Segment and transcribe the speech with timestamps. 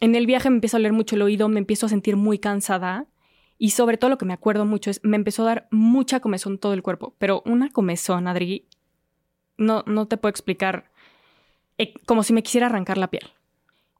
[0.00, 2.38] en el viaje me empiezo a leer mucho el oído, me empiezo a sentir muy
[2.38, 3.06] cansada
[3.58, 6.58] y sobre todo lo que me acuerdo mucho es, me empezó a dar mucha comezón
[6.58, 8.66] todo el cuerpo, pero una comezón, Adri,
[9.58, 10.90] no, no te puedo explicar,
[11.76, 13.30] eh, como si me quisiera arrancar la piel.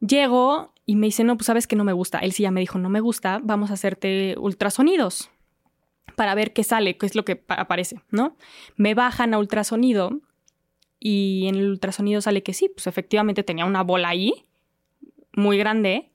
[0.00, 2.18] Llego y me dice, no, pues sabes que no me gusta.
[2.20, 5.30] Él sí ya me dijo, no me gusta, vamos a hacerte ultrasonidos
[6.16, 8.36] para ver qué sale, qué es lo que aparece, ¿no?
[8.76, 10.20] Me bajan a ultrasonido
[10.98, 14.46] y en el ultrasonido sale que sí, pues efectivamente tenía una bola ahí,
[15.40, 16.10] muy grande,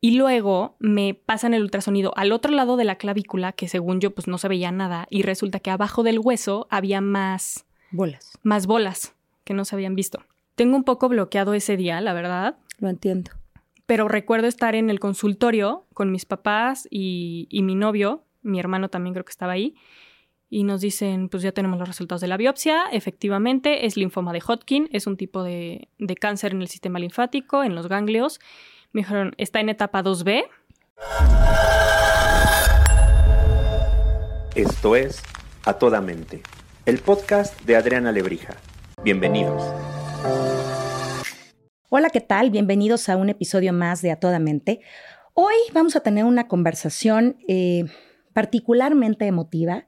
[0.00, 4.14] y luego me pasan el ultrasonido al otro lado de la clavícula, que según yo
[4.14, 8.38] pues no se veía nada, y resulta que abajo del hueso había más bolas.
[8.42, 9.14] Más bolas
[9.44, 10.22] que no se habían visto.
[10.54, 12.56] Tengo un poco bloqueado ese día, la verdad.
[12.78, 13.32] Lo entiendo.
[13.86, 19.14] Pero recuerdo estar en el consultorio con mis papás y, mi novio, mi hermano también
[19.14, 19.74] creo que estaba ahí,
[20.50, 24.42] y nos dicen, pues ya tenemos los resultados de la biopsia, efectivamente es linfoma de
[24.44, 28.40] Hodgkin, es un tipo de, de cáncer en el sistema linfático, en los ganglios,
[28.90, 30.44] me dijeron, está en etapa 2B.
[34.56, 35.22] Esto es
[35.64, 36.42] A Toda Mente,
[36.84, 38.56] el podcast de Adriana Lebrija.
[39.04, 39.62] Bienvenidos.
[41.90, 42.50] Hola, ¿qué tal?
[42.50, 44.80] Bienvenidos a un episodio más de A Toda Mente.
[45.34, 47.84] Hoy vamos a tener una conversación eh,
[48.32, 49.86] particularmente emotiva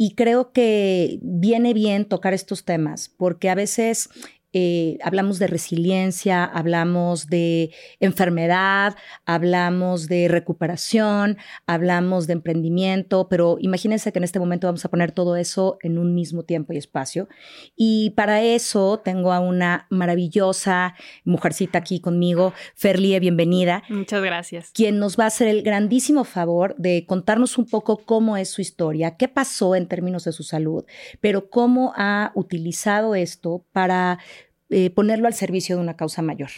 [0.00, 4.08] y creo que viene bien tocar estos temas porque a veces
[4.52, 8.96] eh, hablamos de resiliencia, hablamos de enfermedad,
[9.26, 15.12] hablamos de recuperación, hablamos de emprendimiento, pero imagínense que en este momento vamos a poner
[15.12, 17.28] todo eso en un mismo tiempo y espacio.
[17.76, 23.82] Y para eso tengo a una maravillosa mujercita aquí conmigo, Ferlie, bienvenida.
[23.90, 24.70] Muchas gracias.
[24.72, 28.62] Quien nos va a hacer el grandísimo favor de contarnos un poco cómo es su
[28.62, 30.84] historia, qué pasó en términos de su salud,
[31.20, 34.18] pero cómo ha utilizado esto para
[34.70, 36.50] eh, ponerlo al servicio de una causa mayor.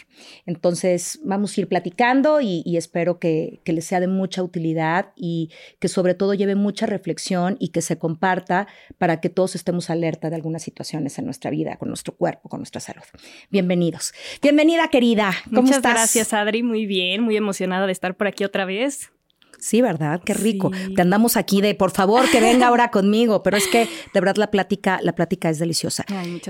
[0.45, 5.49] Entonces, vamos a ir platicando y, espero que, les sea de mucha utilidad y
[5.79, 10.29] que sobre todo lleve mucha reflexión y que se comparta para que todos estemos alerta
[10.29, 13.03] de algunas situaciones en nuestra vida, con nuestro cuerpo, con nuestra salud.
[13.49, 14.13] Bienvenidos.
[14.41, 15.31] Bienvenida, querida.
[15.45, 16.63] ¿Cómo Muchas gracias, Adri.
[16.63, 19.11] Muy bien, muy emocionada de estar por aquí otra vez.
[19.61, 20.21] Sí, ¿verdad?
[20.25, 20.71] Qué rico.
[20.95, 24.37] Te andamos aquí de, por favor, que venga ahora conmigo, pero es que de verdad
[24.37, 26.03] la plática, la plática es deliciosa.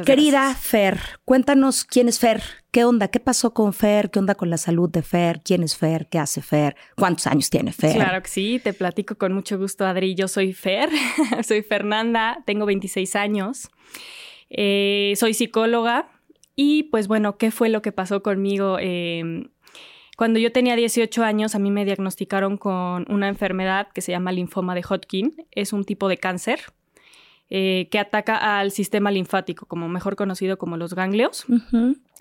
[0.05, 2.41] Querida Fer, cuéntanos quién es Fer,
[2.72, 5.75] qué onda, qué pasó con Fer, qué onda con la salud de Fer, quién es
[5.75, 7.95] Fer, qué hace Fer, cuántos años tiene Fer.
[7.95, 10.16] Claro que sí, te platico con mucho gusto, Adri.
[10.16, 10.89] Yo soy Fer,
[11.43, 13.69] soy Fernanda, tengo 26 años,
[14.49, 16.09] eh, soy psicóloga
[16.55, 18.78] y pues bueno, ¿qué fue lo que pasó conmigo?
[18.79, 19.49] Eh,
[20.22, 24.32] cuando yo tenía 18 años, a mí me diagnosticaron con una enfermedad que se llama
[24.32, 25.48] linfoma de Hodgkin.
[25.50, 26.59] Es un tipo de cáncer
[27.50, 31.48] eh, que ataca al sistema linfático, como mejor conocido como los ganglios,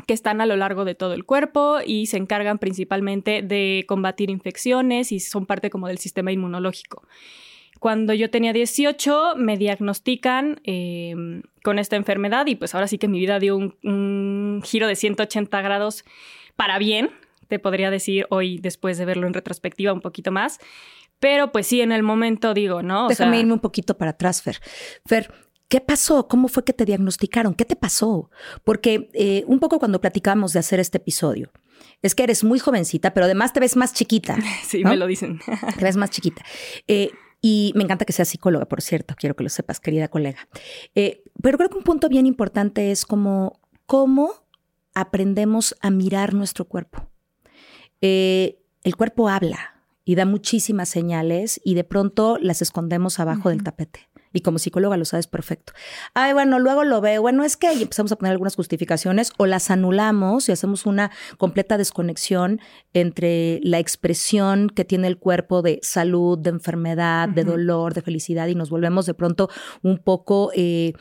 [0.06, 4.31] que están a lo largo de todo el cuerpo y se encargan principalmente de combatir
[4.31, 7.06] infecciones y son parte como del sistema inmunológico.
[7.81, 13.09] Cuando yo tenía 18 me diagnostican em, con esta enfermedad y pues ahora sí que
[13.09, 16.06] mi vida dio un, un giro de 180 grados
[16.56, 17.11] para bien,
[17.50, 20.59] te podría decir hoy, después de verlo en retrospectiva un poquito más.
[21.19, 23.09] Pero pues sí, en el momento digo, ¿no?
[23.09, 24.59] Déjame irme un poquito para atrás, Fer.
[25.05, 25.31] Fer,
[25.69, 26.27] ¿Qué pasó?
[26.27, 27.55] ¿Cómo fue que te diagnosticaron?
[27.55, 28.28] ¿Qué te pasó?
[28.65, 31.53] Porque eh, un poco cuando platicamos de hacer este episodio,
[32.03, 34.37] es que eres muy jovencita, pero además te ves más chiquita.
[34.65, 35.38] Sí, me lo dicen.
[35.78, 36.43] te ves más chiquita.
[36.88, 40.49] Eh, y me encanta que seas psicóloga, por cierto, quiero que lo sepas, querida colega.
[40.97, 44.32] Eh, pero creo que un punto bien importante es como cómo
[44.94, 47.09] aprendemos a mirar nuestro cuerpo.
[48.00, 49.75] Eh, el cuerpo habla
[50.05, 54.09] y da muchísimas señales y de pronto las escondemos abajo del tapete.
[54.33, 55.72] Y como psicóloga lo sabes perfecto.
[56.15, 57.21] Ay, bueno, luego lo veo.
[57.21, 61.77] Bueno, es que empezamos a poner algunas justificaciones o las anulamos y hacemos una completa
[61.77, 62.61] desconexión
[62.93, 68.47] entre la expresión que tiene el cuerpo de salud, de enfermedad, de dolor, de felicidad
[68.47, 69.49] y nos volvemos de pronto
[69.82, 70.93] un poco eh,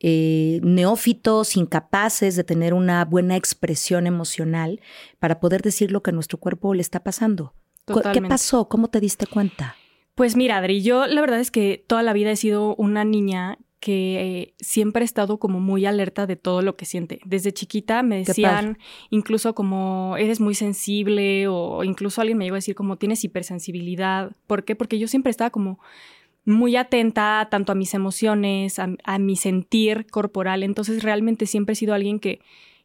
[0.00, 4.80] eh, neófitos, incapaces de tener una buena expresión emocional
[5.18, 7.54] para poder decir lo que a nuestro cuerpo le está pasando.
[8.12, 8.68] ¿Qué pasó?
[8.68, 9.76] ¿Cómo te diste cuenta?
[10.14, 13.58] Pues mira, Adri, yo la verdad es que toda la vida he sido una niña
[13.84, 17.20] que eh, siempre he estado como muy alerta de todo lo que siente.
[17.26, 18.78] Desde chiquita me decían
[19.10, 24.32] incluso como eres muy sensible o incluso alguien me llegó a decir como tienes hipersensibilidad.
[24.46, 24.74] ¿Por qué?
[24.74, 25.80] Porque yo siempre estaba como
[26.44, 30.62] muy atenta tanto a mis emociones, a, mi sentir corporal.
[30.62, 32.40] Entonces realmente siempre he sido alguien que,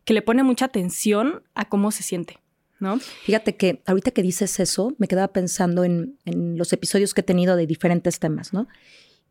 [0.05, 2.37] que le pone mucha atención a cómo se siente.
[2.79, 2.97] ¿No?
[2.97, 7.25] Fíjate que ahorita que dices eso, me quedaba pensando en, en, los episodios que he
[7.25, 8.69] tenido de diferentes temas, ¿no?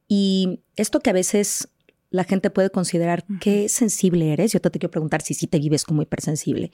[0.07, 1.71] Y esto que a veces
[2.11, 5.85] la gente puede considerar qué sensible eres, yo te quiero preguntar si sí te vives
[5.85, 6.73] como hipersensible.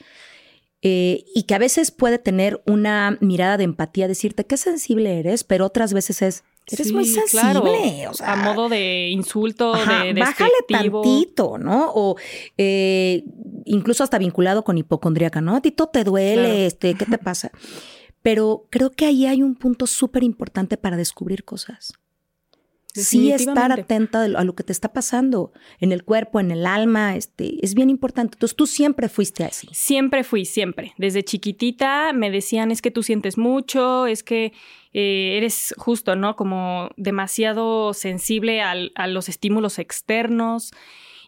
[0.83, 5.43] eh, y que a veces puede tener una mirada de empatía, decirte qué sensible eres,
[5.43, 7.41] pero otras veces es, eres muy sensible.
[7.41, 8.11] claro.
[8.11, 11.91] o sea, a modo de insulto, Ajá, de bájale tantito, ¿no?
[11.95, 12.17] O
[12.57, 13.25] eh,
[13.65, 15.57] incluso hasta vinculado con hipocondríaca, ¿no?
[15.57, 16.55] A ti todo te duele, Claro.
[16.55, 17.51] este, ¿qué te pasa?
[18.23, 21.93] Pero creo que ahí hay un punto súper importante para descubrir cosas.
[22.97, 26.53] Sí estar atenta a lo- a lo que te está pasando en el cuerpo, en
[26.53, 28.37] el alma, este, es bien importante.
[28.37, 29.67] Entonces tú siempre fuiste así.
[29.73, 30.95] Siempre fui, siempre.
[30.97, 34.53] Desde chiquitita me decían, es que tú sientes mucho, es que
[34.95, 36.37] eh, eres justo, ¿no?
[36.37, 40.71] Como demasiado sensible a los estímulos externos.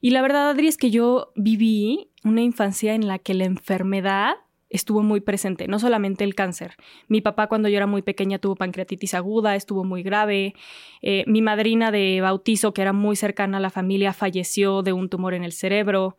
[0.01, 4.37] Y la verdad, Adri, es que yo viví una infancia en la que la enfermedad
[4.69, 6.75] estuvo muy presente, no solamente el cáncer.
[7.09, 10.55] Mi papá cuando yo era muy pequeña tuvo pancreatitis aguda, estuvo muy grave.
[11.03, 15.09] Eh, mi madrina de bautizo, que era muy cercana a la familia, falleció de un
[15.09, 16.17] tumor en el cerebro.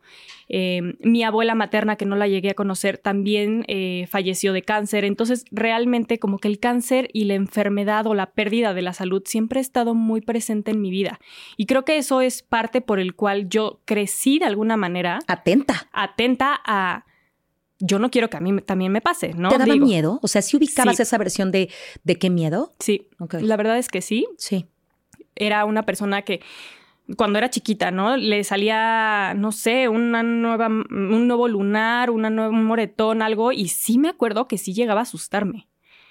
[0.48, 5.04] Eh, mi abuela materna, que no la llegué a conocer, también eh, falleció de cáncer.
[5.04, 9.22] Entonces, realmente como que el cáncer y la enfermedad o la pérdida de la salud
[9.26, 11.20] siempre ha estado muy presente en mi vida.
[11.56, 15.88] Y creo que eso es parte por el cual yo crecí de alguna manera Atenta.
[15.92, 17.04] atenta a...
[17.80, 19.50] Yo no quiero que a mí también me pase, ¿no?
[19.50, 20.18] ¿Te daba Digo, miedo?
[20.22, 21.02] O sea, si ubicabas Sí.
[21.02, 21.70] esa versión de,
[22.04, 22.74] de qué miedo?
[22.80, 23.08] Sí,
[23.40, 24.26] la verdad es que sí.
[24.36, 24.66] Sí.
[25.36, 26.40] era una persona que
[27.16, 28.16] cuando era chiquita, ¿no?
[28.16, 33.68] Le salía, no sé, una nueva, un nuevo lunar, una nueva, un moretón, algo, y
[33.68, 35.68] sí me acuerdo que sí llegaba a asustarme.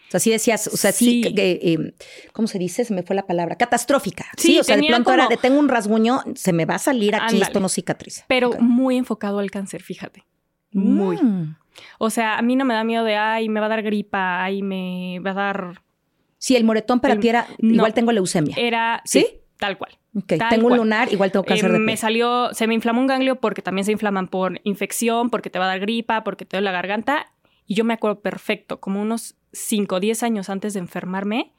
[0.08, 1.94] O sea, sí decías, o sea, sí, eh,
[2.31, 2.86] ¿cómo se dice?
[2.86, 3.58] Se me fue la palabra.
[3.58, 4.25] Catastrófica.
[4.38, 6.80] Sí, Sí, o sea, de pronto como- de tengo un rasguño, se me va a
[6.80, 7.44] salir aquí, Ándale.
[7.44, 8.24] esto no cicatriza.
[8.30, 10.24] Pero muy enfocado al cáncer, fíjate.
[10.79, 11.18] Muy.
[11.18, 11.56] Mm.
[12.00, 14.44] O sea, a mí no me da miedo de, ay, me va a dar gripa,
[14.44, 15.81] ay, me va a dar...
[16.39, 17.74] Sí, el moretón para El- ti era, no.
[17.75, 18.56] igual tengo leucemia.
[18.57, 19.01] Era...
[19.06, 19.19] ¿Sí?
[19.21, 19.27] Sí,
[19.57, 19.97] tal cual.
[20.15, 20.79] Ok, tal tengo un cual.
[20.79, 23.85] lunar, igual tengo cáncer Eh, de me salió, se me inflamó un ganglio porque también
[23.85, 27.31] se inflaman por infección, porque te va a dar gripa, porque te duele la garganta.
[27.68, 31.53] Y yo me acuerdo perfecto, como unos 5 o 10 años antes de enfermarme,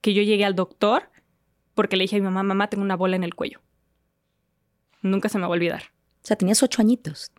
[0.00, 1.04] que yo llegué al doctor
[1.74, 3.60] porque le dije a mi mamá, mamá, tengo una bola en el cuello.
[5.02, 5.82] Nunca se me va a olvidar.
[6.22, 7.32] O sea, tenías ocho añitos.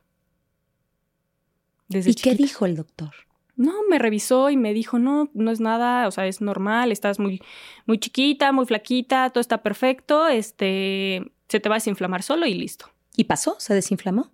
[1.93, 3.11] Desde ¿Y qué dijo el doctor?
[3.55, 7.19] No, me revisó y me dijo, no, no es nada, o sea, es normal, estás
[7.19, 7.41] muy,
[7.85, 12.55] muy chiquita, muy flaquita, todo está perfecto, este, se te va a desinflamar solo y
[12.55, 12.87] listo.
[13.15, 13.55] ¿Y pasó?
[13.59, 14.31] ¿Se desinflamó?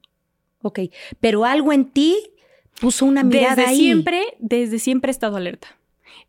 [0.62, 0.80] Ok.
[1.20, 2.16] Pero algo en ti
[2.80, 3.78] puso una mirada Desde ahí.
[3.78, 5.78] siempre, desde siempre he estado alerta.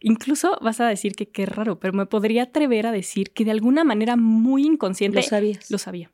[0.00, 3.50] Incluso vas a decir que qué raro, pero me podría atrever a decir que de
[3.52, 5.70] alguna manera muy inconsciente Lo sabías.
[5.70, 6.10] lo sabía.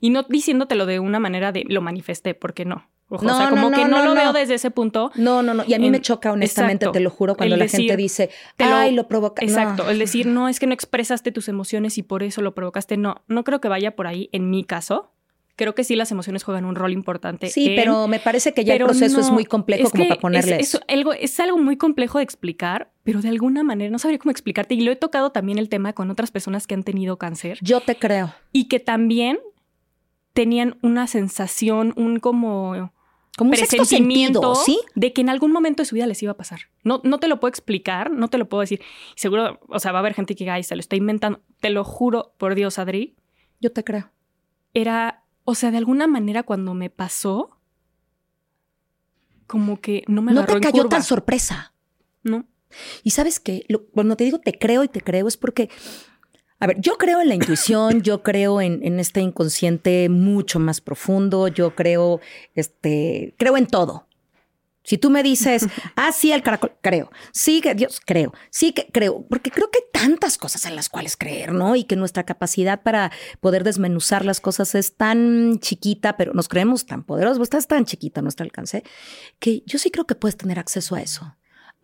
[0.00, 2.88] Y no diciéndotelo de una manera de lo manifesté, porque no.
[3.10, 4.20] Ojo, No, o sea, no, como no, que no, no, lo no.
[4.20, 5.12] veo desde ese punto.
[5.14, 5.62] No, no, no.
[5.66, 6.92] Y a mí En- me choca, honestamente, exacto.
[6.98, 9.42] te lo juro, cuando la gente dice, te lo- ay, lo provoca.
[9.44, 9.48] No.
[9.48, 12.96] Exacto, el decir, no, es que no expresaste tus emociones y por eso lo provocaste.
[12.96, 15.10] No, no creo que vaya por ahí en mi caso.
[15.56, 17.46] Creo que sí las emociones juegan un rol importante.
[17.48, 20.08] Sí, en- pero me parece que ya el proceso es no, muy complejo es como
[20.08, 20.80] para ponerle es, eso.
[20.88, 24.32] es algo, es algo muy complejo de explicar, pero de alguna manera no sabría cómo
[24.32, 24.74] explicarte.
[24.74, 27.80] Y lo he tocado también el tema con otras personas que han tenido cáncer Yo
[27.80, 28.34] te creo.
[28.50, 29.38] y que también
[30.32, 32.92] tenían una sensación, un como
[33.36, 34.78] Como un presentimiento sentido, ¿sí?
[34.94, 36.60] de que en algún momento de su vida les iba a pasar.
[36.84, 38.80] No, no te lo puedo explicar, no te lo puedo decir.
[39.16, 41.40] Seguro, o sea, va a haber gente que diga, ay, se lo está inventando.
[41.60, 43.16] Te lo juro por Dios, Adri.
[43.60, 44.12] Yo te creo.
[44.72, 47.58] Era, o sea, de alguna manera cuando me pasó,
[49.46, 50.88] como que no me No te en cayó curva.
[50.90, 51.74] tan sorpresa.
[52.22, 52.46] No.
[53.02, 55.70] Y sabes qué, Lo- cuando te digo te creo y te creo es porque,
[56.60, 60.80] a ver, yo creo en la intuición, yo creo en, en este inconsciente mucho más
[60.80, 62.20] profundo, yo creo,
[62.54, 64.06] este, creo en todo.
[64.84, 67.10] Si tú me dices, ah, sí, el caracol, creo.
[67.32, 68.32] Sí, que Dios, creo.
[68.50, 69.26] Sí, que creo.
[69.28, 71.74] Porque creo que hay tantas cosas en las cuales creer, ¿no?
[71.74, 76.84] Y que nuestra capacidad para poder desmenuzar las cosas es tan chiquita, pero nos creemos
[76.84, 78.84] tan poderosos, pues, estás tan chiquita a nuestro alcance,
[79.38, 81.34] que yo sí creo que puedes tener acceso a eso.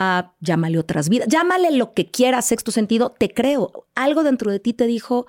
[0.03, 3.87] A, llámale otras vidas, llámale lo que quieras, sexto sentido, te creo.
[3.95, 5.27] Algo dentro de ti te dijo,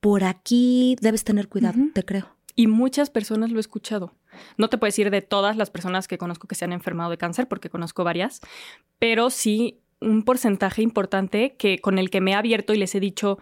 [0.00, 2.34] por aquí debes tener cuidado, te creo.
[2.56, 4.14] Y muchas personas lo he escuchado.
[4.56, 7.18] No te puedo decir de todas las personas que conozco que se han enfermado de
[7.18, 8.40] cáncer, porque conozco varias,
[8.98, 13.00] pero sí un porcentaje importante que con el que me he abierto y les he
[13.00, 13.38] dicho,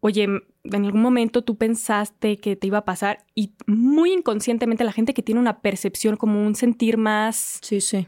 [0.00, 4.92] oye, en algún momento tú pensaste que te iba a pasar y muy inconscientemente la
[4.92, 8.06] gente que tiene una percepción como un sentir más, Sí, sí.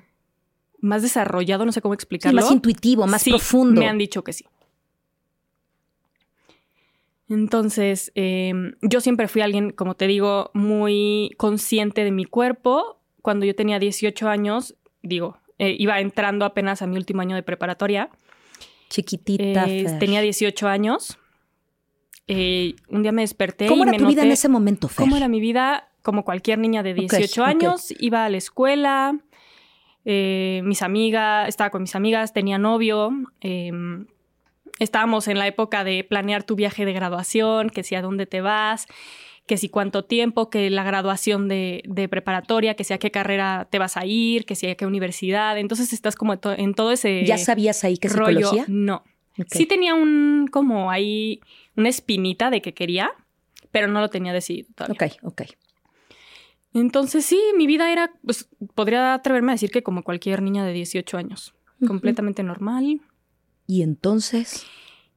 [0.80, 2.40] Más desarrollado, no sé cómo Sí, explicarlo.
[2.40, 3.80] más intuitivo, más Sí, profundo.
[3.80, 4.44] Me han dicho que sí.
[7.28, 12.98] Entonces, eh, yo siempre fui alguien, como te digo, muy consciente de mi cuerpo.
[13.22, 17.42] Cuando yo tenía 18 años, digo, eh, iba entrando apenas a mi último año de
[17.44, 18.10] preparatoria.
[18.88, 19.66] Chiquitita.
[19.68, 21.18] Eh, tenía 18 años.
[22.26, 24.88] Eh, un día me desperté ¿Cómo y era me tu vida en noté- ese momento,
[24.88, 24.96] Fer?
[25.04, 25.88] ¿Cómo era mi vida?
[26.02, 27.48] Como cualquier niña de 18 ok.
[27.48, 29.18] años, iba a la escuela,
[30.04, 33.10] eh, mis amigas, estaba con mis amigas, tenía novio.
[33.40, 34.06] em,
[34.78, 38.40] estábamos en la época de planear tu viaje de graduación, que si a dónde te
[38.40, 38.86] vas,
[39.46, 43.68] que si cuánto tiempo, que la graduación de, de preparatoria, que si a qué carrera
[43.70, 45.58] te vas a ir, que si a qué universidad.
[45.58, 48.38] Entonces estás como to- en todo ese ¿Ya sabías ahí qué rollo.
[48.40, 48.64] psicología?
[48.68, 49.04] No.
[49.50, 51.40] Sí tenía un como ahí
[51.76, 53.10] una espinita de que quería,
[53.72, 54.94] pero no lo tenía decidido todavía.
[54.94, 55.42] Ok, ok.
[56.72, 60.72] Entonces sí, mi vida era, pues podría atreverme a decir que como cualquier niña de
[60.72, 61.54] 18 años,
[61.86, 63.00] completamente normal.
[63.66, 64.64] Y entonces...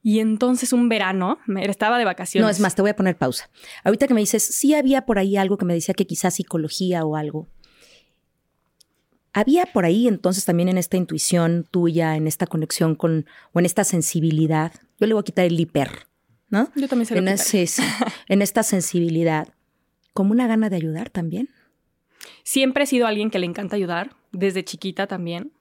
[0.05, 2.43] Y entonces un verano, me, estaba de vacaciones.
[2.45, 3.49] No, es más, te voy a poner pausa.
[3.85, 7.05] Ahorita que me dices, sí había por ahí algo que me decía que quizás psicología
[7.05, 7.47] o algo.
[9.31, 13.65] Había por ahí entonces también en esta intuición tuya, en esta conexión con, o en
[13.65, 14.73] esta sensibilidad.
[14.99, 16.05] Yo le voy a quitar el hiper,
[16.49, 16.69] ¿no?
[16.75, 17.65] Yo también se lo En, ese-
[18.27, 19.47] en esta sensibilidad,
[20.13, 21.49] como una gana de ayudar también.
[22.43, 25.51] Siempre he sido alguien que le encanta ayudar, desde chiquita también.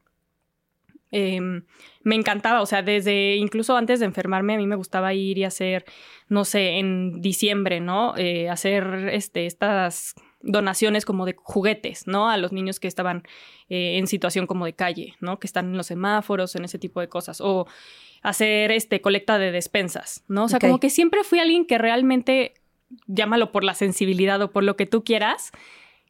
[1.10, 1.64] Em,
[2.02, 5.44] me encantaba, o sea, desde incluso antes de enfermarme, a mí me gustaba ir y
[5.44, 5.84] hacer,
[6.28, 8.16] no sé, en diciembre, ¿no?
[8.16, 12.30] Eh, hacer este, estas donaciones como de juguetes, ¿no?
[12.30, 13.24] A los niños que estaban
[13.68, 15.38] eh, en situación como de calle, ¿no?
[15.38, 17.42] Que están en los semáforos, en ese tipo de cosas.
[17.42, 17.66] O
[18.22, 20.44] hacer este, colecta de despensas, ¿no?
[20.44, 22.54] O sea, como que siempre fui alguien que realmente,
[23.06, 25.52] llámalo por la sensibilidad o por lo que tú quieras,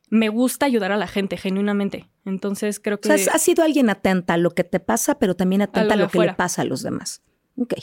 [0.09, 2.09] me gusta ayudar a la gente, genuinamente.
[2.25, 3.17] Entonces creo O que...
[3.19, 6.09] sea, has, sido alguien atenta a lo que te pasa, pero también atenta a lo
[6.09, 7.23] que le pasa a los demás.
[7.57, 7.75] Ok.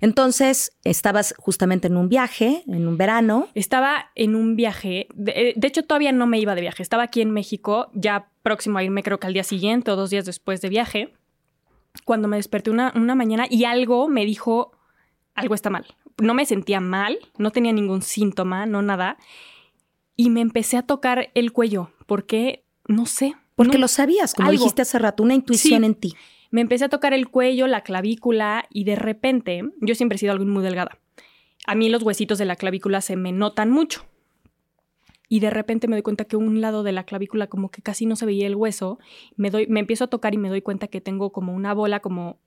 [0.00, 3.48] Entonces, estabas justamente en un viaje, en un verano.
[3.54, 7.04] Estaba en un viaje, de, eh, de hecho todavía no me iba de viaje, estaba
[7.04, 10.24] aquí en México, ya próximo a irme creo que al día siguiente o dos días
[10.24, 11.14] después de viaje,
[12.04, 14.72] cuando me desperté una, una mañana y algo me dijo,
[15.34, 15.86] algo está mal.
[16.20, 19.16] No me sentía mal, no tenía ningún síntoma, no nada,
[20.16, 23.34] y me empecé a tocar el cuello, porque, no sé.
[23.54, 24.58] Porque no- lo sabías, como algo.
[24.60, 25.86] dijiste hace rato, una intuición Sí.
[25.86, 26.14] en ti.
[26.50, 30.32] Me empecé a tocar el cuello, la clavícula y de repente, yo siempre he sido
[30.32, 30.98] alguien muy delgada.
[31.66, 34.06] A mí los huesitos de la clavícula se me notan mucho.
[35.28, 38.06] Y de repente me doy cuenta que un lado de la clavícula como que casi
[38.06, 38.98] no se veía el hueso.
[39.36, 42.00] Me, doy, me empiezo a tocar y me doy cuenta que tengo como una bola
[42.00, 42.38] como,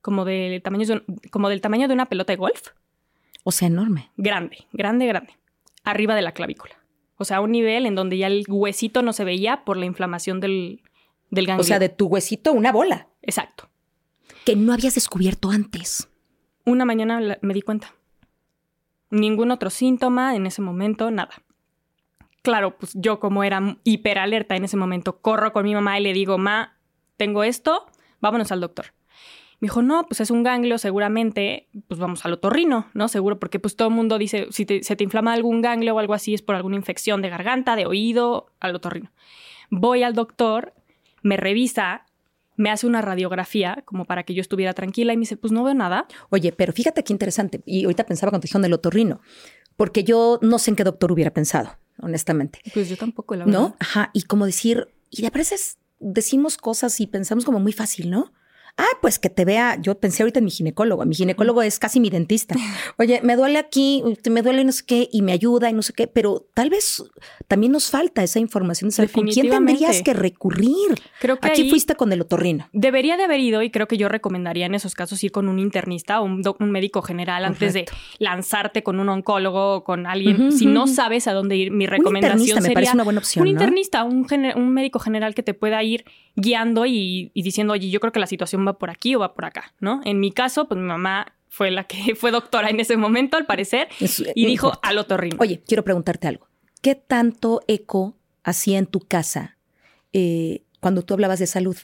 [0.00, 2.68] como, del tamaño de, como del tamaño de una pelota de golf.
[3.44, 4.10] O sea, enorme.
[4.16, 5.38] Grande, grande, grande.
[5.84, 6.74] Arriba de la clavícula.
[7.16, 9.86] O sea, a un nivel en donde ya el huesito no se veía por la
[9.86, 10.82] inflamación del,
[11.30, 11.60] del ganglio.
[11.60, 13.08] O sea, de tu huesito, una bola.
[13.22, 13.68] Exacto.
[14.44, 16.08] Que no habías descubierto antes.
[16.64, 17.94] Una mañana me di cuenta.
[19.10, 21.34] Ningún otro síntoma en ese momento, nada.
[22.42, 26.12] Claro, pues yo como era hiperalerta en ese momento, corro con mi mamá y le
[26.12, 26.76] digo, ma,
[27.16, 27.86] tengo esto,
[28.20, 28.86] vámonos al doctor.
[29.64, 33.08] Me dijo, no, pues es un ganglio, seguramente, pues vamos al otorrino, ¿no?
[33.08, 35.98] Seguro, porque pues todo el mundo dice, si te- se te inflama algún ganglio o
[35.98, 39.10] algo así, es por alguna infección de garganta, de oído, al otorrino.
[39.70, 40.74] Voy al doctor,
[41.22, 42.04] me revisa,
[42.56, 45.64] me hace una radiografía como para que yo estuviera tranquila y me dice, pues no
[45.64, 46.06] veo nada.
[46.28, 47.62] Oye, pero fíjate qué interesante.
[47.64, 49.22] Y ahorita pensaba cuando dijeron del otorrino.
[49.76, 51.70] Porque yo no sé en qué doctor hubiera pensado,
[52.02, 52.60] honestamente.
[52.74, 53.60] Pues yo tampoco, la verdad.
[53.60, 53.76] ¿No?
[53.80, 54.10] Ajá.
[54.12, 58.30] Y como decir, y a veces decimos cosas y pensamos como muy fácil, ¿no?
[58.76, 59.78] Ah, pues que te vea.
[59.80, 61.04] Yo pensé ahorita en mi ginecólogo.
[61.04, 62.56] Mi ginecólogo es casi mi dentista.
[62.98, 65.92] Oye, me duele aquí, me duele no sé qué, y me ayuda y no sé
[65.92, 67.04] qué, pero tal vez
[67.46, 70.74] también nos falta esa información de saber con quién tendrías que recurrir.
[71.20, 72.68] Creo que Aquí ahí fuiste con el otorrino.
[72.72, 75.60] debería de haber ido y creo que yo recomendaría en esos casos ir con un
[75.60, 77.84] internista o un, un médico general antes de
[78.18, 80.50] lanzarte con un oncólogo o con alguien.
[80.50, 83.18] Si no sabes a dónde ir, mi Un recomendación internista me sería parece una buena
[83.20, 83.42] opción.
[83.46, 83.60] un ¿no?
[83.60, 84.26] internista, un,
[84.56, 86.04] un médico general que te pueda ir
[86.36, 89.34] guiando y, y diciendo, oye, yo creo que la situación va por aquí o va
[89.34, 90.00] por acá, ¿no?
[90.04, 93.46] En mi caso, pues mi mamá fue la que fue doctora en ese momento, al
[93.46, 94.88] parecer, Es- y dijo importa.
[94.88, 95.36] al otorrino.
[95.40, 96.48] Oye, quiero preguntarte algo.
[96.82, 99.56] ¿Qué tanto eco hacía en tu casa
[100.12, 101.76] eh, cuando tú hablabas de salud?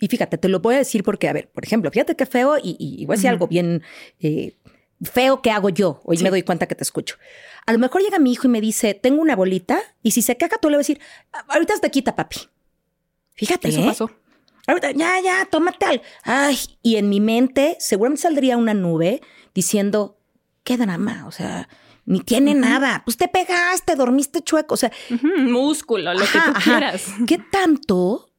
[0.00, 2.58] Y fíjate, te lo voy a decir porque, a ver, por ejemplo, fíjate qué feo
[2.58, 3.82] y, y- y voy a decir algo bien
[4.20, 4.56] eh,
[5.02, 6.00] feo que hago yo.
[6.04, 6.22] Hoy Sí.
[6.24, 7.16] me doy cuenta que te escucho.
[7.66, 10.36] A lo mejor llega mi hijo y me dice, tengo una bolita y si se
[10.36, 11.00] caga, tú le vas a decir,
[11.32, 12.36] "Ah, ahorita te quita, papi.
[13.34, 13.86] Fíjate, Eso ¿eh?
[13.86, 14.10] pasó.
[14.68, 16.02] Ahorita, ya, ya, tómate al.
[16.24, 19.22] Ay, y en mi mente seguramente saldría una nube
[19.54, 20.18] diciendo,
[20.62, 21.70] qué drama, o sea,
[22.04, 23.00] ni tiene nada.
[23.04, 24.74] Pues te pegaste, dormiste chueco.
[24.74, 24.92] O sea,
[25.38, 26.60] músculo, lo que tú ajá.
[26.60, 27.06] quieras.
[27.26, 28.30] ¿qué tanto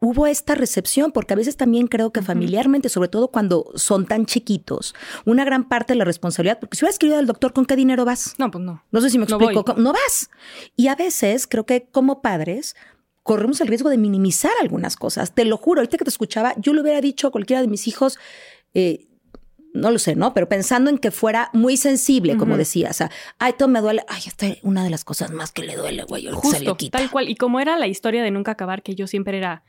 [0.00, 1.12] hubo esta recepción?
[1.12, 5.68] Porque a veces también creo que familiarmente, sobre todo cuando son tan chiquitos, una gran
[5.68, 8.34] parte de la responsabilidad, porque si hubieras querido al doctor, ¿con qué dinero vas?
[8.38, 8.84] No, pues no.
[8.90, 9.74] No sé si me explico.
[9.76, 10.28] No vas.
[10.74, 12.74] Y a veces creo que como padres
[13.26, 15.34] corremos el riesgo de minimizar algunas cosas.
[15.34, 17.88] Te lo juro, ahorita que te escuchaba, yo le hubiera dicho a cualquiera de mis
[17.88, 18.18] hijos,
[18.72, 19.08] eh,
[19.74, 20.32] no lo sé, ¿no?
[20.32, 24.04] Pero pensando en que fuera muy sensible, como decía, o sea, ay, todo me duele,
[24.08, 26.76] ay, esta es una de las cosas más que le duele, güey, Justo, se le
[26.76, 26.98] quita.
[26.98, 27.28] tal cual.
[27.28, 29.64] Y como era la historia de nunca acabar, que yo siempre era,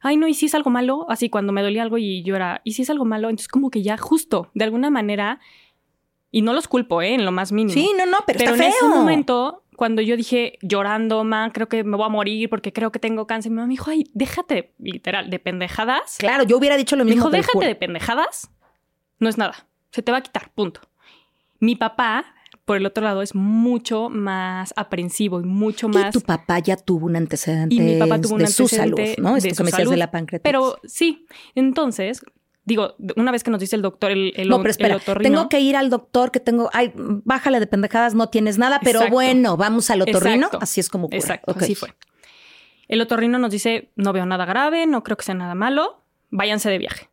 [0.00, 2.62] ay, no, y si es algo malo, así cuando me dolía algo y yo era,
[2.64, 5.40] y si es algo malo, entonces como que ya justo, de alguna manera,
[6.30, 7.14] y no los culpo, ¿eh?
[7.14, 7.74] En lo más mínimo.
[7.74, 8.80] Sí, no, no, pero, pero está en feo.
[8.88, 12.90] ese momento, cuando yo dije llorando, ma, creo que me voy a morir porque creo
[12.92, 16.16] que tengo cáncer, mi mamá me dijo, ay, déjate, literal, de pendejadas.
[16.18, 17.24] Claro, yo hubiera dicho lo Me mismo.
[17.24, 17.66] dijo, te lo déjate juro.
[17.68, 18.50] de pendejadas,
[19.18, 20.80] no es nada, se te va a quitar, punto.
[21.60, 22.24] Mi papá,
[22.64, 26.12] por el otro lado, es mucho más aprensivo y mucho Y más...
[26.12, 29.32] tu papá ya tuvo un antecedente Y mi papá tuvo un de su salud, ¿no?
[29.34, 30.42] de Esto su que me decías de la pancreatitis.
[30.50, 32.22] Pero sí, entonces,
[32.64, 35.48] digo, una vez que nos dice el doctor, el, el, no, pero espera, el tengo
[35.48, 39.14] que ir al doctor que tengo, ay, bájale de pendejadas, no tienes nada, pero Exacto.
[39.14, 40.58] bueno, vamos al otorrino, Exacto.
[40.62, 41.18] así es como ocurre.
[41.18, 41.94] Exacto, así fue.
[42.88, 46.70] El otorrino nos dice, no veo nada grave, no creo que sea nada malo, váyanse
[46.70, 47.08] de viaje.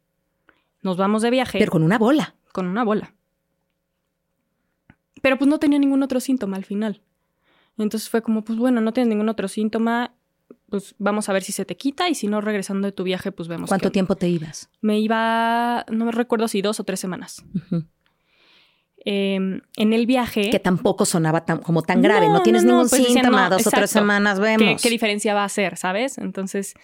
[0.81, 2.35] Nos vamos de viaje Pero con una bola.
[2.51, 3.13] con una bola.
[5.21, 7.01] Pero pues no tenía ningún otro síntoma al final.
[7.77, 10.13] Entonces fue como, pues bueno, no tienes ningún otro síntoma,
[10.71, 13.33] pues vamos a ver si se te quita y si no, regresando de tu viaje,
[13.33, 13.67] pues vemos.
[13.67, 14.69] ¿Cuánto qué tiempo te ibas?
[14.79, 17.43] Me iba, no me recuerdo si dos o tres semanas.
[19.03, 20.49] Eh, en el viaje...
[20.49, 23.49] Que tampoco sonaba tan, como tan grave, no, No, tienes no, ningún pues decían, síntoma,
[23.49, 24.81] no, dos o tres semanas ¿qué, vemos.
[24.81, 26.17] qué diferencia va a hacer, sabes?
[26.19, 26.75] Entonces,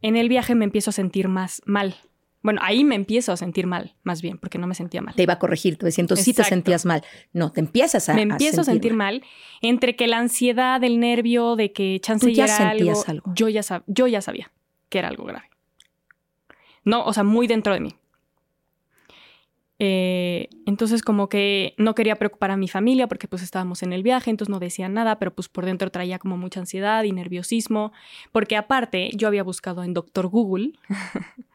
[0.00, 1.96] en el viaje me empiezo a sentir más mal.
[2.44, 5.14] Bueno, ahí me empiezo a sentir mal, más bien, porque no me sentía mal.
[5.14, 7.02] Te iba a corregir, te entonces sí te sentías mal.
[7.32, 9.22] No, te empiezas a me empiezo a sentir mal.
[9.62, 13.32] Entre que la ansiedad, el nervio de que chance Tú ya era algo, sentías algo.
[13.34, 14.52] Yo, ya sab- yo ya sabía
[14.90, 15.48] que era algo grave.
[16.84, 17.94] No, o sea, muy dentro de mí.
[19.78, 24.02] Eh, entonces como que no quería preocupar a mi familia porque pues estábamos en el
[24.02, 27.92] viaje, entonces no decía nada, pero pues por dentro traía como mucha ansiedad y nerviosismo,
[28.32, 30.72] porque aparte yo había buscado en Doctor Google,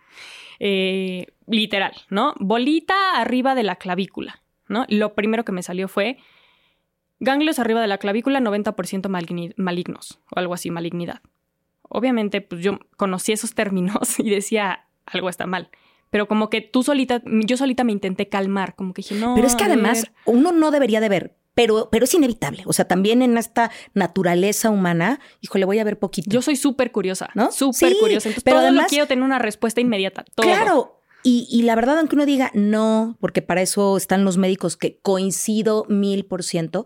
[0.60, 2.34] eh, literal, ¿no?
[2.40, 4.86] Bolita arriba de la clavícula, ¿no?
[4.90, 6.18] Lo primero que me salió fue
[7.20, 11.22] ganglios arriba de la clavícula 90% maligni- malignos o algo así, malignidad.
[11.84, 15.70] Obviamente pues yo conocí esos términos y decía algo está mal.
[16.12, 19.36] Pero como que tú solita, yo solita me intenté calmar, como que dije, no.
[19.36, 22.64] Pero es que además uno no debería de ver, pero, pero es inevitable.
[22.68, 26.30] O sea, también en esta naturaleza humana, híjole, voy a ver poquito.
[26.32, 27.52] Yo soy súper curiosa, ¿No?
[27.52, 28.30] Súper Sí, curiosa.
[28.30, 30.24] Entonces, pero todo además- lo quiero tener una respuesta inmediata.
[30.36, 30.46] Todo.
[30.46, 31.02] Claro.
[31.22, 35.00] Y, y la verdad, aunque uno diga no, porque para eso están los médicos que
[35.02, 36.86] coincido mil por ciento,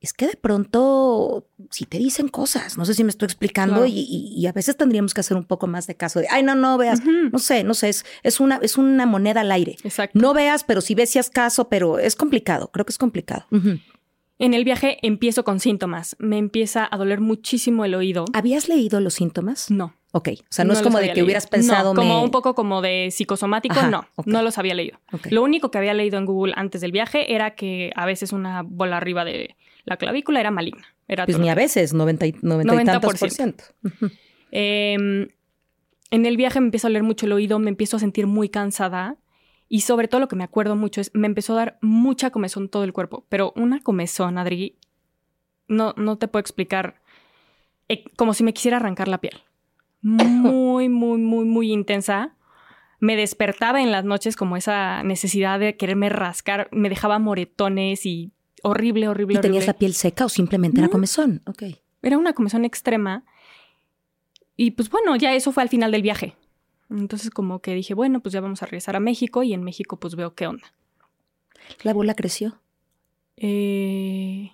[0.00, 2.78] es que de pronto sí te dicen cosas.
[2.78, 3.86] No sé si me estoy explicando Claro.
[3.88, 6.78] y, a veces tendríamos que hacer un poco más de caso de, ay, no, no
[6.78, 7.00] veas.
[7.04, 9.76] No sé, no sé, es, es, una, es una moneda al aire.
[9.82, 10.16] Exacto.
[10.16, 12.70] No veas, pero si ves, si haz caso, pero es complicado.
[12.72, 13.46] Creo que es complicado.
[13.50, 13.80] Ujú.
[14.38, 16.14] En el viaje empiezo con síntomas.
[16.18, 18.26] Me empieza a doler muchísimo el oído.
[18.34, 19.70] ¿Habías leído los síntomas?
[19.70, 19.94] No.
[20.12, 20.28] Ok.
[20.42, 21.24] O sea, no, es como de que leído.
[21.24, 21.94] hubieras pensado.
[21.94, 24.06] No, como me- un poco como de psicosomático, Ajá, no.
[24.26, 24.98] No los había leído.
[25.30, 28.62] Lo único que había leído en Google antes del viaje era que a veces una
[28.62, 30.84] bola arriba de la clavícula era maligna.
[31.08, 33.64] Era Pues ni a veces, 90 y, 90 y tantos por ciento.
[34.50, 35.28] Em,
[36.10, 38.48] en el viaje me empieza a oler mucho el oído, me empiezo a sentir muy
[38.48, 39.16] cansada
[39.68, 42.68] y sobre todo lo que me acuerdo mucho es me empezó a dar mucha comezón
[42.68, 44.76] todo el cuerpo, pero una comezón, Adri,
[45.68, 47.00] no, no te puedo explicar,
[47.88, 49.40] eh, como si me quisiera arrancar la piel.
[50.02, 52.34] Muy, muy, muy, muy intensa.
[53.00, 58.32] Me despertaba en las noches como esa necesidad de quererme rascar, me dejaba moretones y
[58.62, 59.40] horrible, horrible, ¿Y horrible.
[59.40, 60.92] tenías la piel seca o simplemente era No.
[60.92, 61.42] comezón?
[61.46, 61.62] Ok.
[62.02, 63.24] Era una comezón extrema.
[64.56, 66.36] Y pues bueno, ya eso fue al final del viaje.
[66.90, 69.98] Entonces como que dije, bueno, pues ya vamos a regresar a México y en México
[69.98, 70.72] pues veo qué onda.
[71.82, 72.60] ¿La bola creció?
[73.36, 74.50] Eh,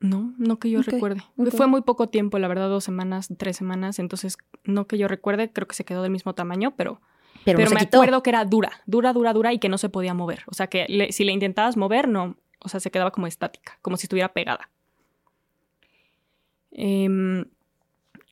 [0.00, 1.22] no, no que yo recuerde.
[1.50, 3.98] Fue muy poco tiempo, la verdad, dos semanas, tres semanas.
[3.98, 7.00] Entonces no que yo recuerde, creo que se quedó del mismo tamaño, pero,
[7.44, 7.98] Pero, pero no me quitó.
[7.98, 10.42] acuerdo que era dura, dura, dura, dura y que no se podía mover.
[10.46, 13.78] O sea que le- si le intentabas mover, no, o sea, se quedaba como estática,
[13.82, 14.70] como si estuviera pegada.
[16.72, 17.44] Em,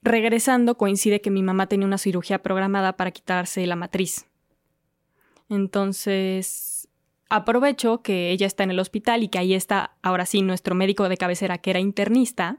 [0.03, 4.27] regresando, coincide que mi mamá tenía una cirugía programada para quitarse la matriz.
[5.49, 6.89] Entonces,
[7.29, 11.09] aprovecho que ella está en el hospital y que ahí está, ahora sí, nuestro médico
[11.09, 12.59] de cabecera, que era internista,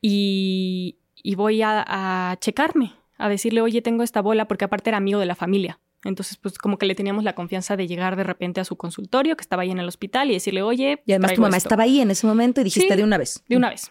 [0.00, 1.84] y, y voy a,
[2.32, 5.80] a checarme, a decirle, oye, tengo esta bola, porque aparte era amigo de la familia.
[6.04, 9.36] Entonces, pues como que le teníamos la confianza de llegar de repente a su consultorio,
[9.36, 11.68] que estaba ahí en el hospital, y decirle, oye, Y además tu mamá esto".
[11.68, 13.42] estaba ahí en ese momento y dijiste Sí, de una vez.
[13.48, 13.90] De una vez.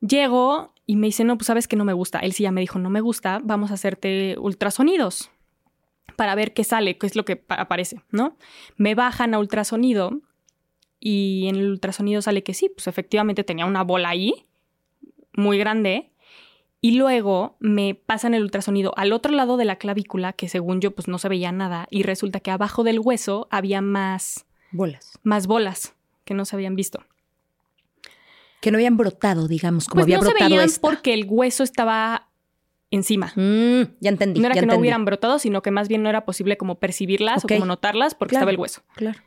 [0.00, 2.18] Llego y me dice, no, pues sabes que no me gusta.
[2.20, 5.30] Él sí ya me dijo, no me gusta, vamos a hacerte ultrasonidos
[6.16, 8.36] para ver qué sale, qué es lo que pa- aparece, ¿no?
[8.76, 10.20] Me bajan a ultrasonido
[11.00, 14.46] y en el ultrasonido sale que sí, pues efectivamente tenía una bola ahí,
[15.34, 16.10] muy grande,
[16.84, 20.90] Y luego me pasan el ultrasonido al otro lado de la clavícula, que según yo
[20.90, 25.16] pues no se veía nada, y resulta que abajo del hueso había más bolas.
[25.22, 26.98] Más bolas que no se habían visto.
[28.62, 30.80] Que no habían brotado, digamos, como pues había no brotado se veían esta.
[30.80, 32.28] porque el hueso estaba
[32.90, 33.32] encima.
[33.36, 34.40] Mm, ya entendí.
[34.40, 36.76] No era ya que no hubieran brotado, sino que más bien no era posible como
[36.78, 38.42] percibirlas o como notarlas porque Claro.
[38.44, 38.82] estaba el hueso.
[38.94, 39.18] Claro.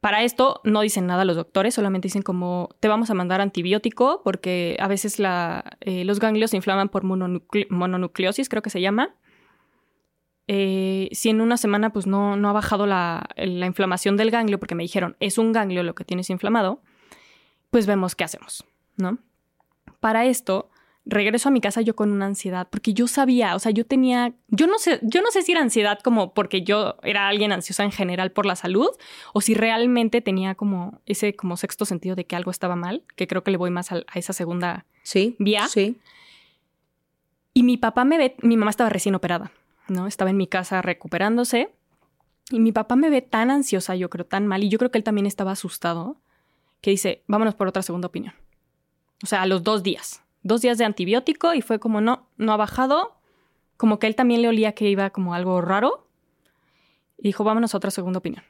[0.00, 4.20] Para esto no dicen nada los doctores, solamente dicen como te vamos a mandar antibiótico
[4.22, 8.82] porque a veces la, eh, los ganglios se inflaman por mononucle- mononucleosis, creo que se
[8.82, 9.14] llama.
[10.46, 14.58] Eh, si en una semana pues no, no ha bajado la, la inflamación del ganglio,
[14.58, 16.82] porque me dijeron es un ganglio lo que tienes inflamado,
[17.74, 18.64] pues vemos qué hacemos,
[18.98, 19.18] ¿no?
[19.98, 20.70] Para esto
[21.04, 24.32] regreso a mi casa yo con una ansiedad, porque yo sabía, o sea, yo tenía,
[24.46, 27.82] yo no sé, yo no sé si era ansiedad como porque yo era alguien ansiosa
[27.82, 28.90] en general por la salud,
[29.32, 33.26] o si realmente tenía como ese como sexto sentido de que algo estaba mal, que
[33.26, 34.86] creo que le voy más a, a esa segunda.
[35.02, 35.34] Sí.
[35.40, 35.66] ¿Vía?
[35.66, 35.98] Sí.
[37.54, 39.50] Y mi papá me ve, mi mamá estaba recién operada,
[39.88, 40.06] ¿no?
[40.06, 41.72] Estaba en mi casa recuperándose.
[42.50, 44.98] Y mi papá me ve tan ansiosa, yo creo, tan mal, y yo creo que
[44.98, 46.20] él también estaba asustado,
[46.84, 48.34] que dice, vámonos por otra segunda opinión.
[49.22, 50.22] O sea, a los dos días.
[50.42, 53.16] Dos días de antibiótico y fue como, no, no ha bajado.
[53.78, 56.06] Como que él también le olía que iba como algo raro.
[57.16, 58.44] Y dijo, vámonos a otra segunda opinión.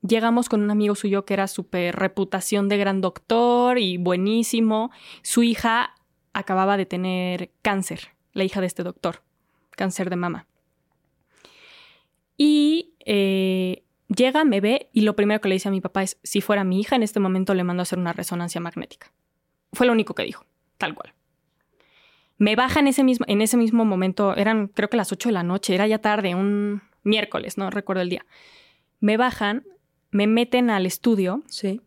[0.00, 4.90] Llegamos con un amigo suyo que era súper reputación de gran doctor y buenísimo.
[5.20, 5.94] Su hija
[6.32, 9.20] acababa de tener cáncer, la hija de este doctor,
[9.72, 10.46] cáncer de mama.
[12.38, 16.18] Y eh, llega, me ve y lo primero que le dice a mi papá es,
[16.22, 19.12] si fuera mi hija, en este momento le mando a hacer una resonancia magnética.
[19.72, 20.44] Fue lo único que dijo,
[20.78, 21.12] tal cual.
[22.38, 25.32] Me baja en ese mismo, en ese mismo momento, eran creo que las 8 de
[25.32, 28.24] la noche, era ya tarde, un miércoles, no recuerdo el día.
[29.00, 29.64] Me bajan,
[30.10, 31.42] me meten al estudio.
[31.48, 31.80] Sí.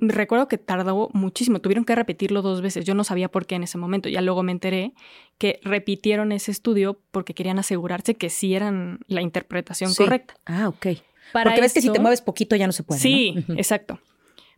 [0.00, 2.84] Recuerdo que tardó muchísimo, tuvieron que repetirlo dos veces.
[2.84, 4.08] Yo no sabía por qué en ese momento.
[4.08, 4.92] Ya luego me enteré
[5.38, 10.02] que repitieron ese estudio porque querían asegurarse que sí eran la interpretación Sí.
[10.02, 10.34] correcta.
[10.46, 10.86] Ah, ok.
[11.32, 13.00] Para Porque ves que si te esto- mueves poquito ya no se puede.
[13.00, 14.00] Sí, exacto.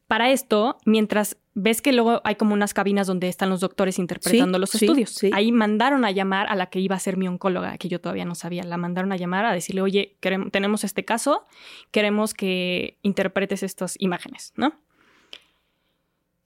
[0.06, 4.56] Para esto, mientras ves que luego hay como unas cabinas donde están los doctores interpretando
[4.56, 5.30] Sí, los sí, estudios, sí.
[5.34, 8.24] ahí mandaron a llamar a la que iba a ser mi oncóloga, que yo todavía
[8.24, 8.62] no sabía.
[8.62, 11.44] La mandaron a llamar a decirle, oye, queremos, tenemos este caso,
[11.90, 14.74] queremos que interpretes estas imágenes, ¿no?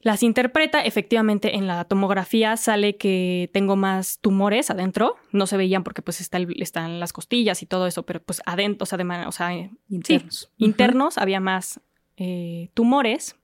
[0.02, 5.84] Las interpreta, efectivamente en la tomografía sale que tengo más tumores adentro, no se veían
[5.84, 8.96] porque pues está el- están las costillas y todo eso, pero pues adentro, o sea,
[8.96, 10.50] de manera, o sea, eh, Internos.
[10.56, 11.80] Sí, internos, había más
[12.16, 13.36] eh, tumores.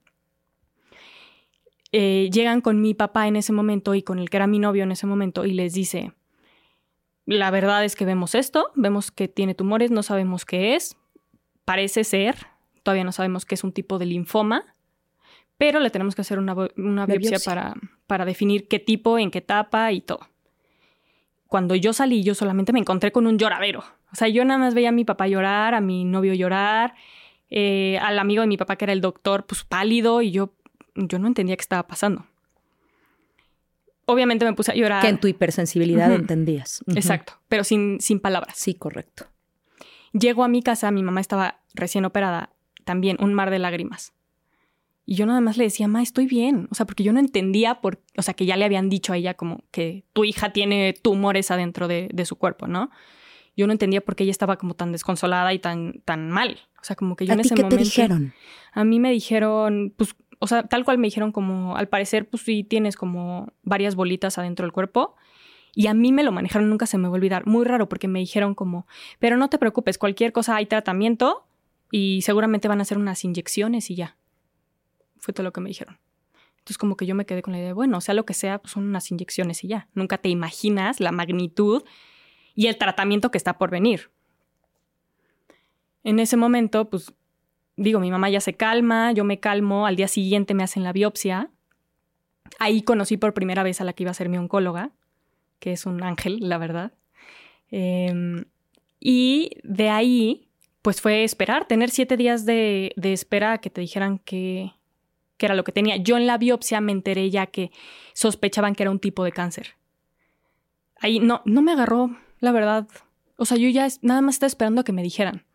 [1.91, 4.83] Eh, llegan con mi papá en ese momento y con el que era mi novio
[4.83, 6.11] en ese momento y les dice,
[7.25, 10.97] la verdad es que vemos esto, vemos que tiene tumores, no sabemos qué es,
[11.65, 12.35] parece ser,
[12.83, 14.65] todavía no sabemos qué es un tipo de linfoma,
[15.57, 17.51] pero le tenemos que hacer una, una biopsia, biopsia.
[17.51, 17.73] Para,
[18.05, 20.19] para definir qué tipo, en qué etapa y todo.
[21.47, 23.83] Cuando yo salí, yo solamente me encontré con un lloradero.
[24.11, 26.93] O sea, yo nada más veía a mi papá llorar, a mi novio llorar,
[27.49, 30.53] eh, al amigo de mi papá que era el doctor, pues pálido, y yo,
[30.95, 32.25] yo no entendía qué estaba pasando.
[34.05, 35.01] Obviamente me puse a llorar.
[35.01, 36.19] Que en tu hipersensibilidad Ujú.
[36.19, 36.83] entendías.
[36.95, 38.57] Exacto, pero sin, sin palabras.
[38.57, 39.25] Sí, correcto.
[40.13, 42.51] Llego a mi casa, mi mamá estaba recién operada,
[42.85, 44.13] también un mar de lágrimas.
[45.09, 46.67] Y yo nada más le decía, ma, estoy bien.
[46.69, 49.17] O sea, porque yo no entendía por, o sea, que ya le habían dicho a
[49.17, 52.91] ella como que tu hija tiene tumores adentro de, de su cuerpo, ¿no?
[53.55, 56.59] Yo no entendía por qué ella estaba como tan desconsolada y tan, tan mal.
[56.81, 57.77] O sea, como que yo ¿A en ese qué momento.
[57.77, 58.33] te dijeron?
[58.73, 62.43] A mí me dijeron, pues, o sea, tal cual me dijeron como, al parecer, pues
[62.43, 65.15] sí tienes como varias bolitas adentro del cuerpo.
[65.73, 67.47] Y a mí me lo manejaron, nunca se me va a olvidar.
[67.47, 68.87] Muy raro porque me dijeron como,
[69.19, 71.47] pero no te preocupes, cualquier cosa hay tratamiento
[71.91, 74.17] y seguramente van a hacer unas inyecciones y ya.
[75.27, 75.99] Fue todo lo que me dijeron.
[76.59, 78.59] Entonces como que yo me quedé con la idea de, bueno, sea lo que sea,
[78.59, 79.89] pues son unas inyecciones y ya.
[79.93, 81.83] Nunca te imaginas la magnitud
[82.55, 84.09] y el tratamiento que está por venir.
[86.05, 87.13] En ese momento, pues
[87.75, 90.93] digo, mi mamá ya se calma, yo me calmo, al día siguiente me hacen la
[90.93, 91.51] biopsia.
[92.57, 94.91] Ahí conocí por primera vez a la que iba a ser mi oncóloga,
[95.59, 96.93] que es un ángel, la verdad.
[97.69, 98.45] Em,
[99.01, 100.47] y de ahí,
[100.81, 104.71] pues fue esperar, tener siete días de, de espera a que te dijeran que,
[105.37, 105.97] que era lo que tenía.
[105.97, 107.71] Yo en la biopsia me enteré ya que
[108.13, 109.75] sospechaban que era un tipo de cáncer.
[110.99, 112.87] Ahí no, no me agarró, la verdad.
[113.37, 115.45] O sea, yo ya es- nada más estaba esperando a que me dijeran.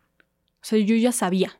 [0.61, 1.59] O sea, yo ya sabía,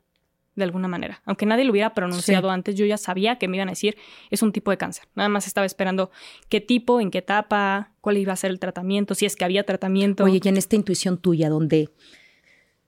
[0.56, 1.22] de alguna manera.
[1.26, 2.54] Aunque nadie lo hubiera pronunciado Sí.
[2.54, 3.98] antes, yo ya sabía que me iban a decir,
[4.30, 5.06] es un tipo de cáncer.
[5.16, 6.12] Nada más estaba esperando
[6.48, 9.66] qué tipo, en qué etapa, cuál iba a ser el tratamiento, si es que había
[9.66, 10.24] tratamiento.
[10.24, 11.90] Oye, y en esta intuición tuya, donde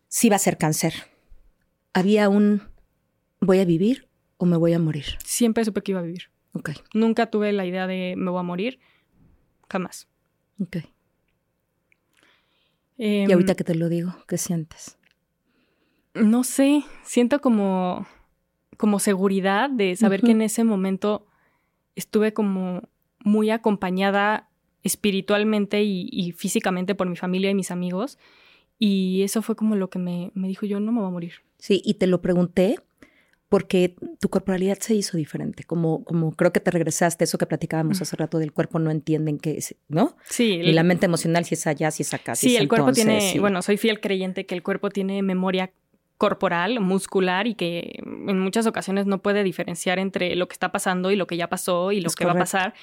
[0.07, 0.93] sí va a ser cáncer,
[1.93, 2.61] había un
[3.41, 4.07] ¿voy a vivir
[4.45, 5.05] o me voy a morir?
[5.23, 6.29] Siempre supe que iba a vivir.
[6.53, 6.71] Ok.
[6.93, 8.79] Nunca tuve la idea de me voy a morir.
[9.67, 10.07] jamás.
[10.61, 10.77] Ok.
[12.97, 14.97] Em, y ahorita que te lo digo, ¿qué sientes?
[16.13, 18.07] No sé, siento como,
[18.77, 21.27] como seguridad de saber que en ese momento
[21.95, 22.87] estuve como
[23.19, 24.49] muy acompañada
[24.83, 28.17] espiritualmente y, y físicamente por mi familia y mis amigos.
[28.79, 31.33] Y eso fue como lo que me, me dijo yo, no me voy a morir.
[31.57, 32.79] Sí, y te lo pregunté
[33.49, 38.01] porque tu corporalidad se hizo diferente, como, como creo que te regresaste, eso que platicábamos
[38.01, 40.17] hace rato del cuerpo, no entienden que es, ¿no?
[40.23, 42.35] Sí, Y la mente emocional si es allá, si es acá.
[42.35, 43.39] si Sí, es el cuerpo tiene, sí.
[43.39, 45.71] bueno, soy fiel creyente que el cuerpo tiene memoria
[46.17, 51.11] corporal, muscular y que en muchas ocasiones no puede diferenciar entre lo que está pasando
[51.11, 52.73] y lo que ya pasó y lo Es que va a pasar.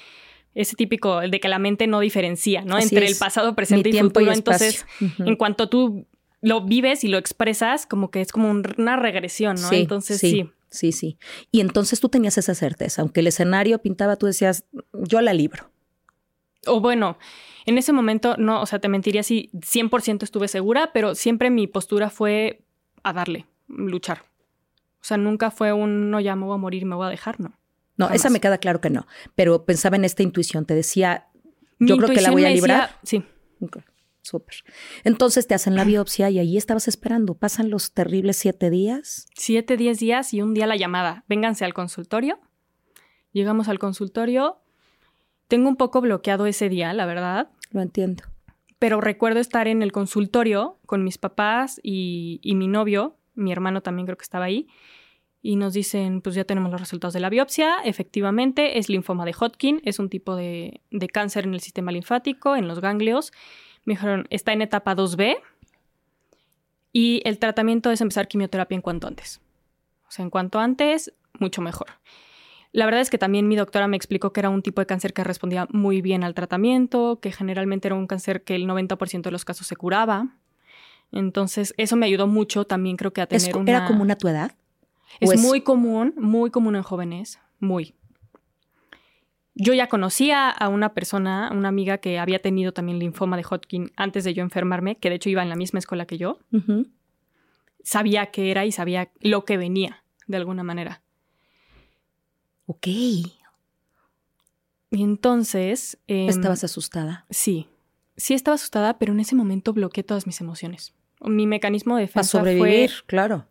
[0.55, 2.75] Ese típico de que la mente no diferencia, ¿no?
[2.75, 3.13] Así entre es.
[3.13, 4.31] el pasado, presente y tiempo futuro.
[4.31, 4.85] y Entonces,
[5.17, 6.05] en cuanto tú
[6.43, 9.69] lo vives y lo expresas, como que es como un- una regresión, ¿no?
[9.69, 10.51] Sí, Entonces, sí.
[10.69, 11.17] Sí, sí.
[11.51, 15.69] Y entonces tú tenías esa certeza, aunque el escenario pintaba, tú decías, yo la libro.
[16.65, 17.17] O bueno,
[17.65, 21.67] en ese momento, no, o sea, te mentiría si 100% estuve segura, pero siempre mi
[21.67, 22.63] postura fue
[23.03, 24.23] a darle, luchar.
[24.99, 27.39] O sea, nunca fue un no, ya me voy a morir, me voy a dejar,
[27.39, 27.49] no.
[27.97, 28.21] No, Jamás.
[28.21, 31.27] esa me queda claro que no, pero pensaba en esta intuición, te decía,
[31.77, 32.99] Mi Yo creo que la voy a me decía- librar.
[33.03, 33.23] sí.
[34.23, 34.63] Súper.
[35.03, 37.35] Entonces te hacen la biopsia y ahí estabas esperando.
[37.35, 39.27] Pasan los terribles siete días.
[39.35, 41.23] Siete, diez días y un día la llamada.
[41.29, 42.39] Vénganse al consultorio.
[43.31, 44.57] Llegamos al consultorio.
[45.47, 47.51] Tengo un poco bloqueado ese día, la verdad.
[47.71, 48.23] Lo entiendo.
[48.83, 53.79] pero recuerdo estar en el consultorio con mis papás y, y mi novio, mi hermano
[53.79, 54.67] también creo que estaba ahí,
[55.41, 59.33] y nos dicen, pues ya tenemos los resultados de la biopsia, efectivamente es linfoma de
[59.39, 63.31] Hodgkin, es un tipo de, de cáncer en el sistema linfático, en los ganglios.
[63.85, 65.37] Me dijeron, está en etapa 2B
[66.91, 69.41] y el tratamiento es empezar quimioterapia en cuanto antes.
[70.07, 71.87] O sea, en cuanto antes, mucho mejor.
[72.71, 75.13] La verdad es que también mi doctora me explicó que era un tipo de cáncer
[75.13, 79.31] que respondía muy bien al tratamiento, que generalmente era un cáncer que el 90% de
[79.31, 80.37] los casos se curaba.
[81.11, 83.71] Entonces, eso me ayudó mucho también creo que a tener una...
[83.71, 84.55] ¿Era común a tu edad?
[85.19, 87.93] Es, ¿O es- muy común, muy común en jóvenes, muy.
[89.55, 93.91] Yo ya conocía a una persona, una amiga que había tenido también linfoma de Hodgkin
[93.95, 96.39] antes de yo enfermarme, que de hecho iba en la misma escuela que yo.
[97.83, 101.01] Sabía qué era y sabía lo que venía, de alguna manera.
[102.65, 102.87] Ok.
[102.87, 103.33] Y
[104.91, 105.99] entonces...
[106.07, 107.25] em, Estabas asustada.
[107.29, 107.67] Sí,
[108.15, 110.93] sí estaba asustada, pero en ese momento bloqueé todas mis emociones.
[111.21, 113.45] Mi mecanismo de Para defensa sobrevivir, fue claro.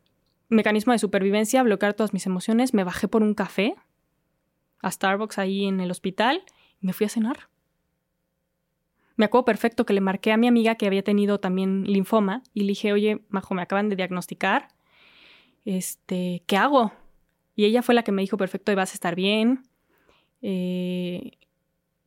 [0.49, 2.75] mecanismo de supervivencia, bloquear todas mis emociones.
[2.75, 3.77] Me bajé por un café
[4.83, 6.43] a Starbucks ahí en el hospital
[6.81, 7.49] y me fui a cenar.
[9.17, 12.63] Me acuerdo perfecto que le marqué a mi amiga que había tenido también linfoma y
[12.63, 14.69] le dije, oye, Majo, me acaban de diagnosticar.
[15.65, 16.93] Este, ¿qué hago?
[17.55, 19.63] Y ella fue la que me dijo, perfecto, vas a estar bien.
[20.41, 21.39] Eh,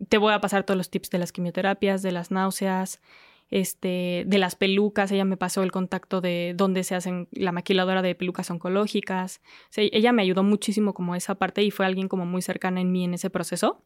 [0.10, 3.00] te voy a pasar todos los tips de las quimioterapias, de las náuseas,
[3.50, 5.12] este, de las pelucas.
[5.12, 9.42] Ella me pasó el contacto de dónde se hacen la maquiladora de pelucas oncológicas.
[9.66, 12.82] O sea, ella me ayudó muchísimo como esa parte y fue alguien como muy cercana
[12.82, 13.84] en mí en ese proceso.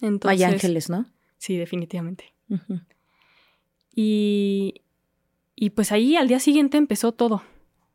[0.00, 1.06] Entonces, Hay ángeles, ¿no?
[1.38, 2.32] Sí, definitivamente.
[3.94, 4.82] Y,
[5.54, 7.42] y pues ahí al día siguiente empezó todo.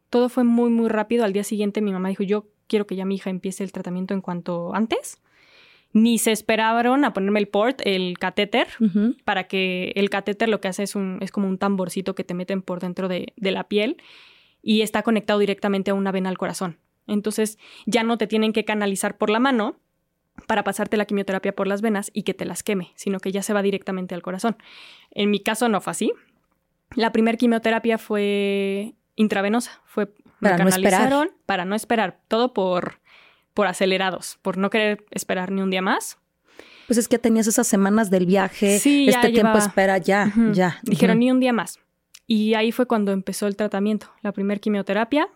[0.10, 1.26] Todo fue muy, muy rápido.
[1.26, 4.14] Al día siguiente mi mamá dijo, yo quiero que ya mi hija empiece el tratamiento
[4.14, 5.22] en cuanto antes.
[5.98, 8.68] Ni se esperaron a ponerme el port, el catéter,
[9.24, 12.34] para que el catéter lo que hace es, un, es como un tamborcito que te
[12.34, 13.98] meten por dentro de, de la piel
[14.62, 16.78] y está conectado directamente a una vena al corazón.
[17.08, 19.80] Entonces ya no te tienen que canalizar por la mano
[20.46, 23.42] para pasarte la quimioterapia por las venas y que te las queme, sino que ya
[23.42, 24.58] se va directamente al corazón.
[25.12, 26.12] En mi caso no fue así.
[26.96, 30.92] La primera quimioterapia fue intravenosa, fue me Para no esperar.
[30.92, 33.00] canalizaron para no esperar, todo por
[33.58, 36.20] por acelerados, por no querer esperar ni un día más.
[36.86, 40.80] Pues es que tenías esas semanas del viaje, Sí, ya este tiempo espera, ya, ya.
[40.84, 41.80] Dijeron ni un día más.
[42.28, 45.28] Y ahí fue cuando empezó el tratamiento, la primer quimioterapia.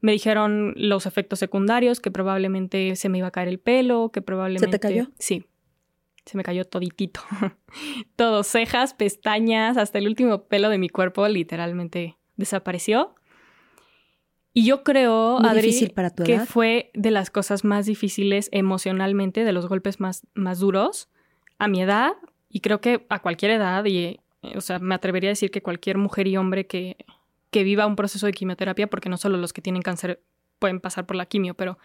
[0.00, 4.22] Me dijeron los efectos secundarios, que probablemente se me iba a caer el pelo, que
[4.22, 4.80] probablemente...
[4.80, 5.10] cayó?
[5.18, 5.44] Sí,
[6.24, 7.20] se me cayó toditito.
[8.16, 13.14] Todo, cejas, pestañas, hasta el último pelo de mi cuerpo literalmente desapareció.
[14.52, 16.46] Y yo creo, Muy Adri, difícil para tu que edad.
[16.46, 21.08] fue de las cosas más difíciles emocionalmente, de los golpes más, más duros
[21.58, 22.12] a mi edad
[22.48, 24.18] y creo que a cualquier edad y, eh,
[24.56, 26.96] o sea, me atrevería a decir que cualquier mujer y hombre que,
[27.52, 30.20] que viva un proceso de quimioterapia, porque no solo los que tienen cáncer
[30.58, 31.78] pueden pasar por la quimio, pero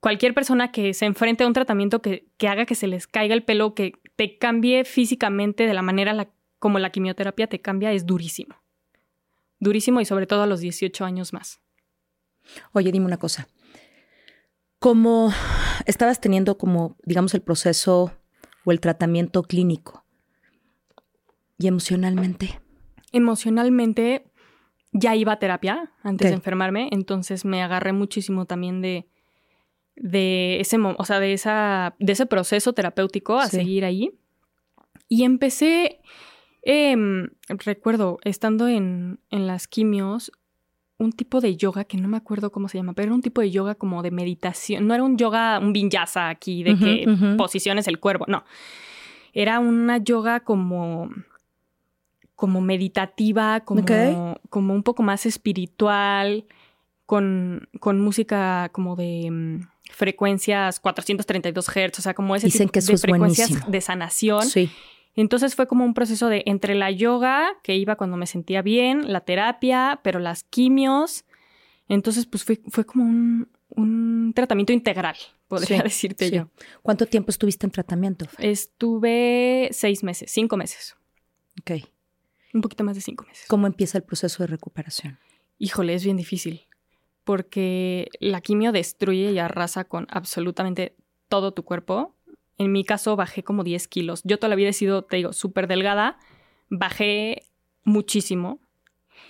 [0.00, 3.34] cualquier persona que se enfrente a un tratamiento que, que haga que se les caiga
[3.34, 7.92] el pelo, que te cambie físicamente de la manera la- como la quimioterapia te cambia,
[7.92, 8.56] es durísimo.
[9.60, 11.60] Durísimo y sobre todo a los 18 años más.
[12.72, 13.48] Oye, dime una cosa.
[14.78, 15.32] Como
[15.86, 18.12] estabas teniendo como, digamos, el proceso
[18.64, 20.04] o el tratamiento clínico.
[21.58, 22.60] ¿Y emocionalmente?
[23.12, 24.24] Emocionalmente
[24.92, 29.06] ya iba a terapia antes de enfermarme, entonces me agarré muchísimo también de,
[29.96, 33.56] de ese, o sea, de, esa, de ese proceso terapéutico a Sí.
[33.58, 34.12] seguir ahí.
[35.08, 36.00] Y empecé,
[36.62, 40.30] em, recuerdo, estando en, en las quimios,
[40.98, 43.40] un tipo de yoga que no me acuerdo cómo se llama, pero era un tipo
[43.40, 44.86] de yoga como de meditación.
[44.86, 48.44] No era un yoga, un vinyasa aquí de Ujú, que posiciones el cuerpo, no.
[49.32, 51.08] Era una yoga como
[52.34, 56.44] como meditativa, como, como un poco más espiritual,
[57.04, 62.72] con, con música como de mm, frecuencias 432 Hz, o sea, como ese Dicen tipo
[62.72, 63.72] que eso de es frecuencias buenísimo.
[63.72, 64.42] de sanación.
[64.46, 64.70] Sí.
[65.14, 69.12] Entonces fue como un proceso de entre la yoga, que iba cuando me sentía bien,
[69.12, 71.24] la terapia, pero las quimios.
[71.88, 75.16] Entonces, pues fue, fue como un, un tratamiento integral,
[75.48, 76.36] podría Sí, decirte sí.
[76.36, 76.50] yo.
[76.82, 78.26] ¿Cuánto tiempo estuviste en tratamiento?
[78.38, 80.96] Estuve seis meses, cinco meses,
[81.60, 81.82] Ok.
[82.54, 83.46] un poquito más de cinco meses.
[83.48, 85.18] ¿Cómo empieza el proceso de recuperación?
[85.58, 86.66] Híjole, es bien difícil,
[87.24, 90.94] porque la quimio destruye y arrasa con absolutamente
[91.28, 92.14] todo tu cuerpo.
[92.58, 94.22] En mi caso bajé como 10 kilos.
[94.24, 96.18] Yo toda la vida he sido, te digo, súper delgada.
[96.68, 97.42] Bajé
[97.84, 98.60] muchísimo.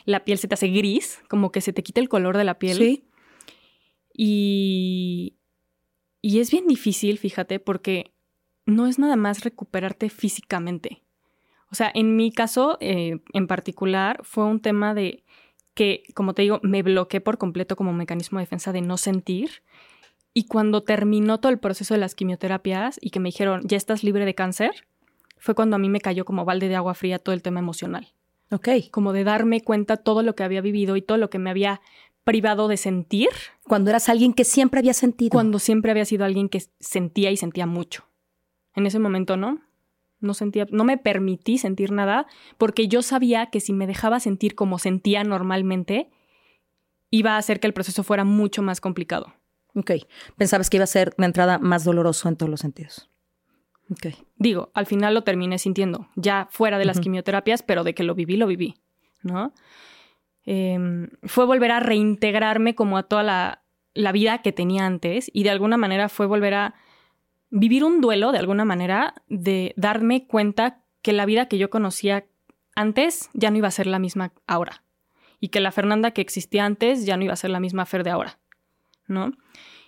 [0.05, 2.59] La piel se te hace gris, como que se te quita el color de la
[2.59, 2.79] piel.
[2.79, 3.05] Sí.
[4.15, 5.37] Y,
[6.23, 8.13] y es bien difícil, fíjate, porque
[8.67, 11.03] no es nada más recuperarte físicamente.
[11.71, 15.25] O sea, en mi caso eh, en particular fue un tema de
[15.75, 19.63] que, como te digo, me bloqueé por completo como mecanismo de defensa de no sentir.
[20.35, 24.05] Y cuando terminó todo el proceso de las quimioterapias y que me dijeron, ya estás
[24.05, 24.71] libre de cáncer,
[25.39, 28.09] fue cuando a mí me cayó como balde de agua fría todo el tema emocional
[28.51, 28.69] Ok.
[28.91, 31.81] como de darme cuenta todo lo que había vivido y todo lo que me había
[32.25, 33.29] privado de sentir
[33.65, 35.31] Cuando eras alguien que siempre había sentido.
[35.31, 38.05] cuando siempre había sido alguien que sentía y sentía mucho.
[38.75, 39.61] En ese momento no,
[40.21, 42.27] no sentía, no me permití sentir nada
[42.59, 46.11] porque yo sabía que si me dejaba sentir como sentía normalmente,
[47.11, 49.33] iba a hacer que el proceso fuera mucho más complicado.
[49.79, 49.93] Ok.
[50.37, 53.09] Pensabas que iba a ser de entrada más doloroso en todos los sentidos.
[53.91, 54.15] Ok.
[54.37, 58.15] Digo, al final lo terminé sintiendo, ya fuera de las quimioterapias, pero de que lo
[58.15, 58.75] viví, lo viví,
[59.23, 59.55] ¿no?
[60.45, 63.63] Em, fue volver a reintegrarme como a toda la,
[63.95, 66.75] la vida que tenía antes y de alguna manera fue volver a
[67.51, 72.27] vivir un duelo, de alguna manera, de darme cuenta que la vida que yo conocía
[72.75, 74.83] antes ya no iba a ser la misma ahora
[75.41, 78.05] y que la Fernanda que existía antes ya no iba a ser la misma Fer
[78.05, 78.39] de ahora,
[79.09, 79.33] ¿no?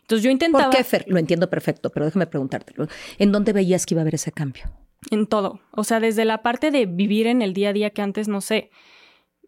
[0.03, 0.65] Entonces yo intentaba...
[0.65, 1.05] ¿Por qué, Fer?
[1.07, 2.89] Lo entiendo perfecto, pero déjame preguntártelo.
[3.19, 4.65] ¿En dónde veías que iba a haber ese cambio?
[5.11, 5.61] En todo.
[5.71, 8.41] O sea, desde la parte de vivir en el día a día que antes, no
[8.41, 8.71] sé,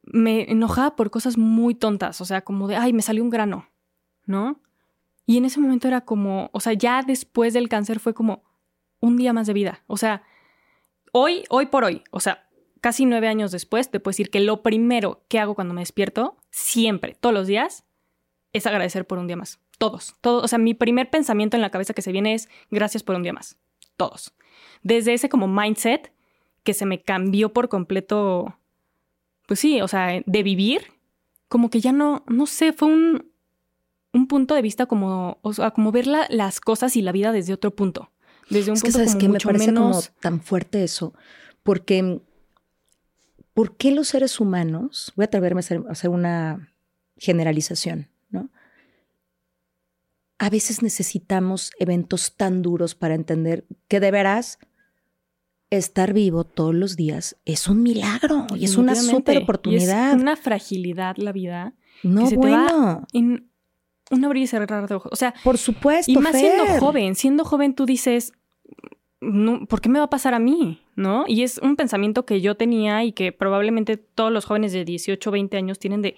[0.02, 2.20] me enojaba por cosas muy tontas.
[2.20, 3.68] O sea, como de, ay, me salió un grano,
[4.24, 4.60] ¿no?
[5.26, 8.44] Y en ese momento era como, o sea, ya después del cáncer fue como
[9.00, 9.82] un día más de vida.
[9.86, 10.22] O sea,
[11.12, 12.48] hoy, hoy por hoy, o sea,
[12.80, 16.36] casi nueve años después, te puedo decir que lo primero que hago cuando me despierto,
[16.50, 17.84] siempre, todos los días,
[18.52, 19.60] es agradecer por un día más.
[19.90, 20.44] Todos, todos.
[20.44, 23.22] O sea, mi primer pensamiento en la cabeza que se viene es gracias por un
[23.22, 23.56] día más.
[23.96, 24.32] Todos
[24.82, 26.12] desde ese como mindset
[26.62, 28.58] que se me cambió por completo,
[29.46, 30.82] pues sí, o sea, de vivir,
[31.48, 33.30] como que ya no, no sé, fue un,
[34.12, 37.32] un punto de vista como, o sea, como ver la- las cosas y la vida
[37.32, 38.10] desde otro punto.
[38.48, 40.08] Desde un Es que punto sabes como que me parece menos...
[40.08, 41.14] como tan fuerte eso,
[41.62, 42.20] porque
[43.54, 46.72] ¿por qué los seres humanos, voy a atreverme a hacer, a hacer una
[47.16, 48.08] generalización.
[50.42, 54.58] A veces necesitamos eventos tan duros para entender que de veras
[55.70, 60.18] estar vivo todos los días es un milagro y es una súper y es oportunidad.
[60.18, 63.50] una fragilidad la vida no, que se te va bueno, en
[64.10, 65.12] un abrir y cerrar de ojos.
[65.12, 66.10] O sea, por supuesto.
[66.10, 68.32] Y más siendo joven, siendo joven tú dices,
[69.20, 70.82] no, ¿por qué me va a pasar a mí?
[70.96, 71.22] ¿No?
[71.28, 75.30] Y es un pensamiento que yo tenía y que probablemente todos los jóvenes de 18
[75.30, 76.16] o 20 años tienen de,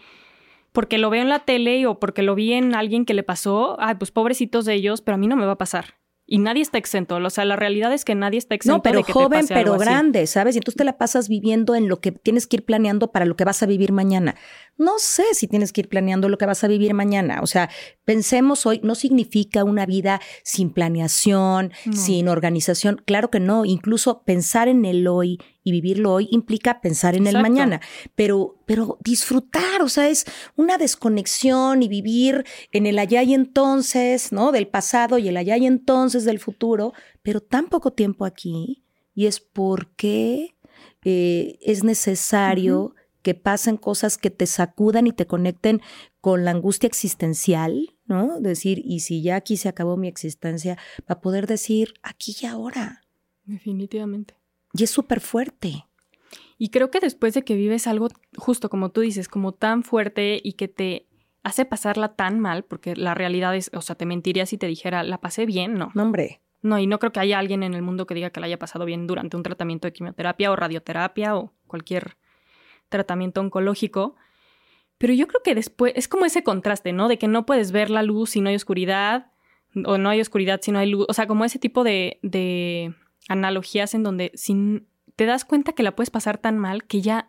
[0.75, 3.77] porque lo veo en la tele o porque lo vi en alguien que le pasó,
[3.79, 5.95] ay, pues pobrecitos de ellos, pero a mí no me va a pasar.
[6.27, 7.17] Y nadie está exento.
[7.17, 9.41] O sea, la realidad es que nadie está exento No, pero de que te joven,
[9.41, 9.85] algo pero así.
[9.85, 10.57] grande, ¿sabes?
[10.57, 13.37] Y entonces te la pasas viviendo en lo que tienes que ir planeando para lo
[13.37, 14.35] que vas a vivir mañana.
[14.77, 17.41] No sé si tienes que ir planeando lo que vas a vivir mañana.
[17.43, 17.71] O sea,
[18.05, 21.93] pensemos hoy, no significa una vida sin planeación, No.
[21.97, 23.01] sin organización.
[23.05, 23.65] Claro que no.
[23.65, 27.81] Incluso pensar en el hoy y vivirlo hoy implica pensar en el mañana.
[28.17, 30.25] Pero, pero disfrutar, o sea, es
[30.57, 34.51] una desconexión y vivir en el allá y entonces, ¿no?
[34.53, 38.83] Del pasado y el allá y entonces del futuro, pero tan poco tiempo aquí.
[39.15, 40.57] Y es porque
[41.05, 42.95] eh, es necesario
[43.25, 45.81] que pasen cosas que te sacudan y te conecten
[46.21, 48.39] con la angustia existencial, ¿no?
[48.39, 53.03] Decir, y si ya aquí se acabó mi existencia, para poder decir aquí y ahora.
[53.47, 54.35] Definitivamente.
[54.75, 55.87] Y es súper fuerte.
[56.59, 60.39] Y creo que después de que vives algo, justo como tú dices, como tan fuerte
[60.45, 61.07] y que te
[61.43, 65.03] hace pasarla tan mal, porque la realidad es, o sea, te mentiría si te dijera,
[65.03, 65.91] la pasé bien, no.
[65.95, 66.43] No, hombre.
[66.61, 68.59] No, y no creo que haya alguien en el mundo que diga que la haya
[68.59, 72.19] pasado bien durante un tratamiento de quimioterapia o radioterapia o cualquier
[72.95, 74.15] tratamiento oncológico.
[74.99, 77.09] Pero yo creo que después es como ese contraste, ¿no?
[77.09, 79.33] De que no puedes ver la luz si no hay oscuridad,
[79.85, 81.07] o no hay oscuridad si no hay luz.
[81.09, 82.95] O sea, como ese tipo de, de
[83.29, 84.87] analogías en donde si
[85.17, 87.29] te das cuenta que la puedes pasar tan mal que ya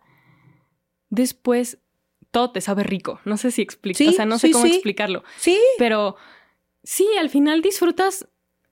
[1.09, 1.80] después
[2.30, 3.20] todo te sabe rico.
[3.26, 3.97] No sé si explico.
[3.97, 4.74] Sí, o sea, no sé cómo sí.
[4.74, 5.24] explicarlo.
[5.38, 5.57] Sí.
[5.80, 6.18] Pero
[6.84, 8.28] sí, al final disfrutas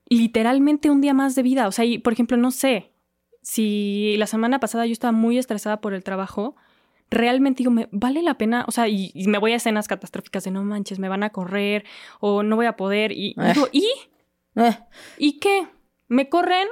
[0.07, 1.67] literalmente un día más de vida.
[1.67, 2.93] O sea, y, por ejemplo, no sé,
[3.41, 6.55] si la semana pasada yo estaba muy estresada por el trabajo,
[7.13, 8.65] realmente digo, ¿me vale la pena?
[8.67, 11.29] O sea, y, y me voy a escenas catastróficas de no manches, me van a
[11.31, 11.85] correr
[12.19, 13.11] o no voy a poder.
[13.11, 13.53] Y Eh.
[13.53, 13.87] digo, ¿y?
[14.55, 14.77] Eh,
[15.17, 15.67] ¿Y qué?
[16.07, 16.67] ¿Me corren?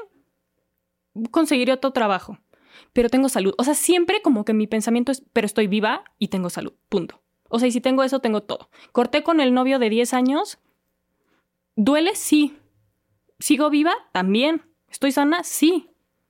[1.32, 2.38] Conseguiré otro trabajo.
[2.94, 3.54] Pero tengo salud.
[3.58, 6.74] O sea, siempre como que mi pensamiento es, pero estoy viva y tengo salud.
[6.89, 7.22] Punto.
[7.50, 8.70] O sea, y si tengo eso, tengo todo.
[8.92, 10.58] Corté con el novio de 10 años.
[11.76, 12.16] ¿Duele?
[12.16, 12.58] Sí.
[13.39, 13.94] ¿Sigo viva?
[14.14, 14.62] También.
[14.89, 15.44] ¿Estoy sana?
[15.44, 15.89] Sí.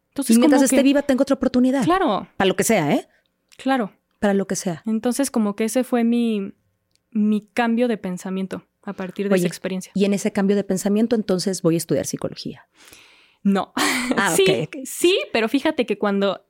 [0.10, 1.84] Entonces, y mientras como esté que- viva, tengo otra oportunidad.
[1.84, 3.08] Claro, Para lo que sea, ¿eh?
[3.58, 3.92] claro.
[4.22, 4.84] Para lo que sea.
[4.86, 6.54] Entonces, como que ese fue mi,
[7.12, 9.92] mi cambio de pensamiento a partir de Oye, esa experiencia.
[9.96, 12.68] Y en ese cambio de pensamiento, entonces voy a estudiar psicología.
[13.44, 13.74] No.
[14.16, 14.76] Ah, sí, ok, ok.
[14.86, 16.46] sí, pero fíjate que cuando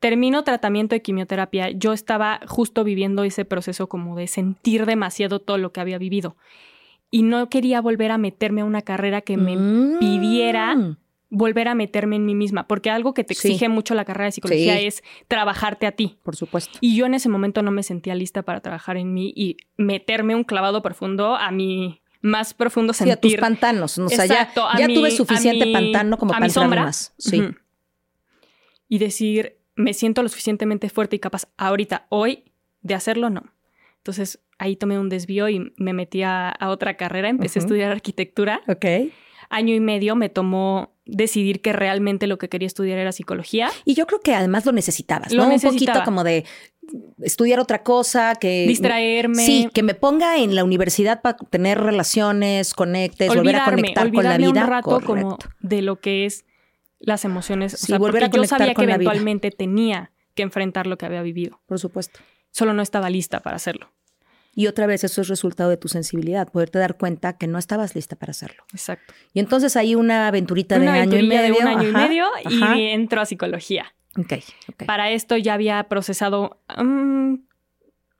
[0.00, 5.56] termino tratamiento de quimioterapia, yo estaba justo viviendo ese proceso como de sentir demasiado todo
[5.58, 6.36] lo que había vivido.
[7.10, 9.98] Y no quería volver a meterme a una carrera que me Mm.
[10.00, 10.96] pidiera
[11.36, 13.48] volver a meterme en mí misma, porque algo que te Sí.
[13.48, 14.86] exige mucho la carrera de psicología Sí.
[14.86, 16.18] es trabajarte a ti.
[16.22, 16.78] Por supuesto.
[16.80, 20.34] Y yo en ese momento no me sentía lista para trabajar en mí y meterme
[20.36, 23.40] un clavado profundo a mi más profundo Sí, a tus sentir.
[23.40, 23.98] pantanos.
[23.98, 27.12] O sea, Exacto, ya, ya mi- tuve suficiente mi- pantano como para entrar más.
[27.18, 27.42] Sí.
[28.88, 32.44] Y decir, me siento lo suficientemente fuerte y capaz ahorita, hoy,
[32.82, 33.42] de hacerlo, no.
[33.98, 37.90] Entonces ahí tomé un desvío y me metí a, a otra carrera, empecé a estudiar
[37.90, 38.60] arquitectura.
[38.68, 38.84] Ok.
[39.50, 43.70] Año y medio me tomó decidir que realmente lo que quería estudiar era psicología.
[43.84, 45.44] Y yo creo que además lo necesitabas, Lo ¿no?
[45.48, 45.98] Un necesitaba.
[45.98, 46.44] poquito como de
[47.22, 48.66] estudiar otra cosa, que...
[48.66, 49.44] Distraerme.
[49.44, 54.24] Sí, que me ponga en la universidad para tener relaciones, conectes, volver a conectar con
[54.24, 54.48] la vida.
[54.62, 56.44] un rato como de lo que es
[56.98, 57.74] las emociones.
[57.74, 59.10] O Sí, sea, volver a yo conectar sabía que con la vida.
[59.10, 61.60] eventualmente tenía que enfrentar lo que había vivido.
[61.66, 62.20] Por supuesto.
[62.50, 63.90] Solo no estaba lista para hacerlo.
[64.54, 67.94] Y otra vez, eso es resultado de tu sensibilidad, poderte dar cuenta que no estabas
[67.94, 68.62] lista para hacerlo.
[68.72, 69.12] Exacto.
[69.32, 71.54] Y entonces hay una aventurita Una de año y medio.
[71.54, 72.76] de un año y medio ajá.
[72.78, 73.94] y entro a psicología.
[74.16, 74.32] Ok,
[74.68, 74.84] ok.
[74.86, 77.34] Para esto ya había procesado mm,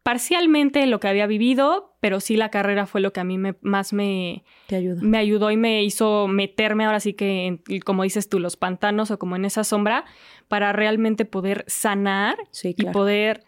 [0.03, 3.55] parcialmente lo que había vivido, pero sí la carrera fue lo que a mí me,
[3.62, 5.01] más me, Te ayudo.
[5.01, 9.11] me ayudó y me hizo meterme ahora sí que, en, como dices tú, los pantanos
[9.11, 10.05] o como en esa sombra,
[10.49, 13.45] para realmente poder sanar Sí, y poder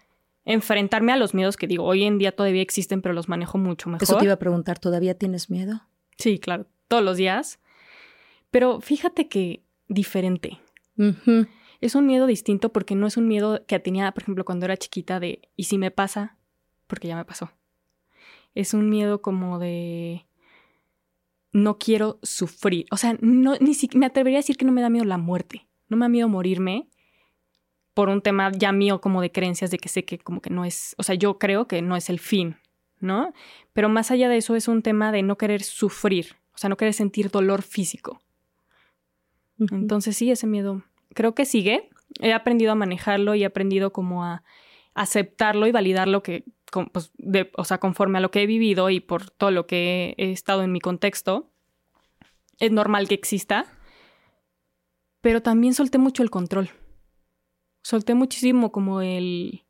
[0.46, 3.90] enfrentarme a los miedos que digo, hoy en día todavía existen, pero los manejo mucho
[3.90, 4.02] mejor.
[4.02, 5.82] Eso te iba a preguntar, ¿todavía tienes miedo?
[6.16, 7.58] Sí, claro, todos los días.
[8.50, 10.60] Pero fíjate que diferente.
[11.80, 14.76] Es un miedo distinto porque no es un miedo que tenía, por ejemplo, cuando era
[14.76, 16.38] chiquita de, ¿y si me pasa?
[16.86, 17.50] Porque ya me pasó.
[18.54, 20.24] Es un miedo como de,
[21.52, 22.86] no quiero sufrir.
[22.90, 25.18] O sea, no, ni si, me atrevería a decir que no me da miedo la
[25.18, 25.66] muerte.
[25.88, 26.88] No me da miedo morirme
[27.96, 30.66] por un tema ya mío como de creencias de que sé que como que no
[30.66, 32.56] es, o sea, yo creo que no es el fin,
[33.00, 33.32] ¿no?
[33.72, 36.76] Pero más allá de eso es un tema de no querer sufrir, o sea, no
[36.76, 38.20] querer sentir dolor físico.
[39.58, 40.82] Entonces sí, ese miedo
[41.14, 41.88] creo que sigue.
[42.20, 44.42] He aprendido a manejarlo y he aprendido como a
[44.92, 48.90] aceptarlo y validarlo que, con- pues, de- o sea, conforme a lo que he vivido
[48.90, 51.50] y por todo lo que he estado en mi contexto,
[52.58, 53.64] es normal que exista.
[55.22, 56.68] Pero también solté mucho el control.
[57.86, 59.62] Solté muchísimo como el...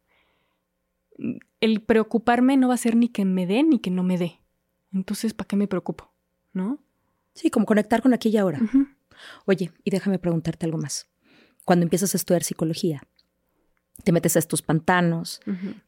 [1.61, 4.41] El preocuparme no va a ser ni que me dé ni que no me dé.
[4.91, 6.15] Entonces, ¿para qué me preocupo?
[6.55, 6.79] ¿No?
[7.35, 8.59] Sí, como conectar con aquí y ahora.
[9.45, 11.09] Oye, y déjame preguntarte algo más.
[11.67, 13.03] Cuando empiezas a estudiar psicología,
[14.03, 15.43] te metes a estos pantanos,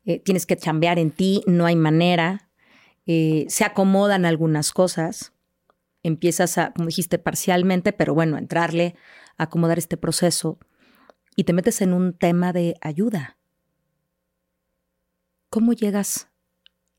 [0.04, 2.50] eh, tienes que chambear en ti, no hay manera,
[3.06, 5.32] eh, se acomodan algunas cosas,
[6.02, 8.96] empiezas a, como dijiste, parcialmente, pero bueno, a entrarle,
[9.38, 10.58] a acomodar este proceso
[11.38, 13.38] y te metes en un tema de ayuda.
[15.50, 16.28] ¿Cómo llegas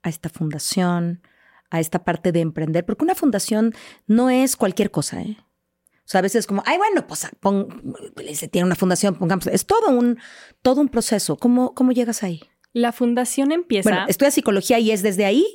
[0.02, 1.22] a esta fundación,
[1.70, 2.86] a esta parte de emprender?
[2.86, 3.74] Porque una fundación
[4.08, 5.36] no es cualquier cosa, ¿eh?
[5.42, 7.94] O sea, a veces como, ay, bueno, pues pon-
[8.34, 10.18] se tiene una fundación, pongamos, es todo un,
[10.62, 11.36] todo un proceso.
[11.36, 12.42] ¿Cómo, cómo llegas ahí?
[12.72, 13.90] La fundación empieza.
[13.90, 15.46] Bueno, ¿estudias psicología y es desde ahí?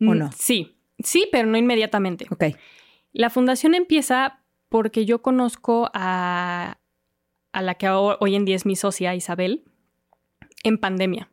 [0.00, 0.30] o Mm, no?
[0.36, 2.26] Sí, sí, pero no inmediatamente.
[2.30, 2.46] Ok.
[3.12, 6.78] La fundación empieza porque yo conozco a,
[7.58, 9.64] a la que hoy en día es mi socia, Isabel,
[10.62, 11.28] en pandemia.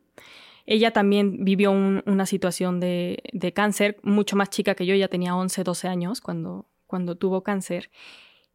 [0.66, 5.36] Ella también vivió una situación de, de, cáncer, mucho más chica que yo, ella tenía
[5.36, 7.90] 11, 12 años cuando, cuando tuvo cáncer.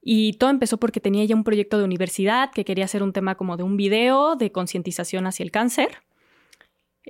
[0.02, 3.36] Y todo empezó porque tenía ya un proyecto de universidad que quería hacer un tema
[3.36, 6.04] como de un video de concientización hacia el cáncer.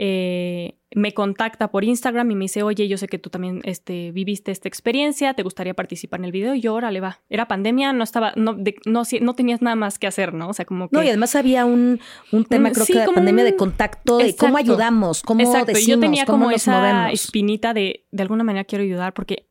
[0.03, 4.11] Eh, me contacta por Instagram y me dice, oye, yo sé que tú también este,
[4.11, 6.55] viviste esta experiencia, ¿te gustaría participar en el video?
[6.55, 7.21] Y yo, órale, va.
[7.29, 10.49] Era pandemia, no estaba, no, no, no, tenías nada más que hacer, ¿no?
[10.49, 10.95] O sea, como que...
[10.95, 11.99] No, y además había un,
[12.31, 15.67] un tema, mm, creo que de pandemia de contacto, de cómo ayudamos, cómo Exacto.
[15.67, 19.45] decimos, y yo tenía como esa espinita de, de alguna manera quiero ayudar, porque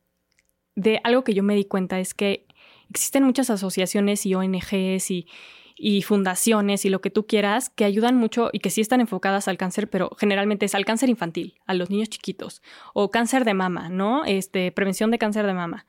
[0.75, 2.45] de algo que yo me di cuenta es que
[2.89, 5.27] existen muchas asociaciones y ONGs y,
[6.03, 9.57] fundaciones y lo que tú quieras que ayudan mucho y que sí están enfocadas al
[9.57, 12.61] cáncer, pero generalmente es al cáncer infantil, a los niños chiquitos,
[12.93, 14.23] o cáncer de mama, ¿no?
[14.25, 15.85] Este, prevención de cáncer de mama,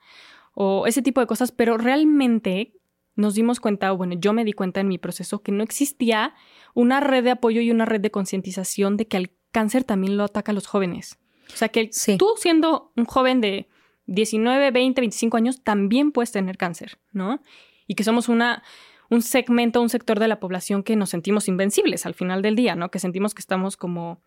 [0.53, 2.73] o ese tipo de cosas, pero realmente
[3.15, 6.33] nos dimos cuenta, o bueno, yo me di cuenta en mi proceso que no existía
[6.73, 10.23] una red de apoyo y una red de concientización de que el cáncer también lo
[10.23, 11.19] ataca a los jóvenes.
[11.53, 13.67] O sea, que tú siendo un joven de
[14.07, 17.41] 19, 20, 25 años también puedes tener cáncer, ¿no?
[17.85, 18.63] Y que somos una,
[19.09, 22.75] un segmento, un sector de la población que nos sentimos invencibles al final del día,
[22.75, 22.91] ¿no?
[22.91, 24.21] Que sentimos que estamos como...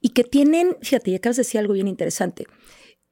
[0.00, 2.46] Y que tienen, fíjate, ya acabas de decir algo bien interesante,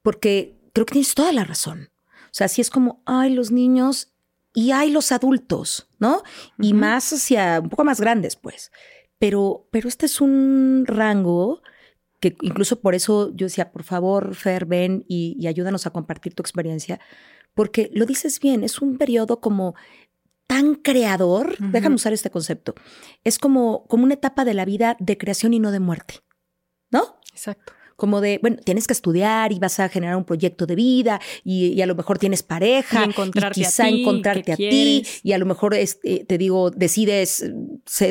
[0.01, 1.89] porque creo que tienes toda la razón.
[2.25, 4.13] O sea, así es como, ay, los niños
[4.53, 6.23] y hay los adultos, ¿no?
[6.59, 8.71] Y más hacia un poco más grandes, pues.
[9.19, 11.61] Pero, pero este es un rango
[12.19, 16.41] que incluso por eso yo decía, por favor, Fer, ven y, ayúdanos a compartir tu
[16.41, 16.99] experiencia,
[17.53, 19.75] porque lo dices bien, es un periodo como
[20.47, 22.73] tan creador, déjame usar este concepto,
[23.23, 26.21] es como, como una etapa de la vida de creación y no de muerte,
[26.89, 27.19] ¿no?
[27.31, 31.19] Exacto como de, bueno, tienes que estudiar y vas a generar un proyecto de vida
[31.43, 35.33] y, a lo mejor tienes pareja y, encontrarte quizá a ti, encontrarte a ti y
[35.33, 37.43] a lo mejor este, te digo, decides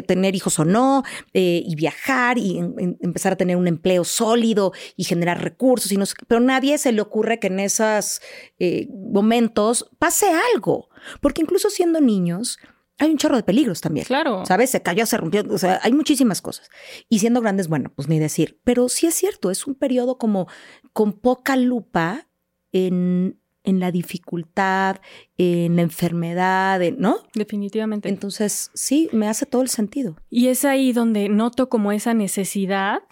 [0.06, 5.04] tener hijos o no eh, y viajar y empezar a tener un empleo sólido y
[5.04, 8.20] generar recursos y no pero nadie se le ocurre que en esos
[8.58, 10.88] eh, momentos pase algo,
[11.20, 12.58] porque incluso siendo niños,
[12.98, 14.06] hay un chorro de peligros también.
[14.06, 14.44] Claro.
[14.46, 14.70] ¿Sabes?
[14.70, 15.44] Se cayó, se rompió.
[15.50, 16.70] O sea, hay muchísimas cosas.
[17.08, 18.60] Y siendo grandes, bueno, pues ni decir.
[18.64, 20.48] Pero sí es cierto, es un periodo como
[20.92, 22.28] con poca lupa
[22.72, 24.96] en, en la dificultad,
[25.36, 27.18] en la enfermedad, ¿no?
[27.34, 28.08] Definitivamente.
[28.08, 30.16] Entonces, sí, me hace todo el sentido.
[30.30, 33.02] Y es ahí donde noto como esa necesidad,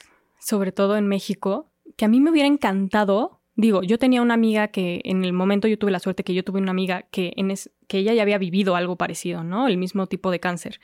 [0.40, 4.68] sobre todo en México, que a mí me hubiera encantado Digo, yo tenía una amiga
[4.68, 7.54] que en el momento yo tuve la suerte que yo tuve una amiga que, en
[7.86, 9.68] que ella ya había vivido algo parecido, ¿no?
[9.68, 10.80] El mismo tipo de cáncer.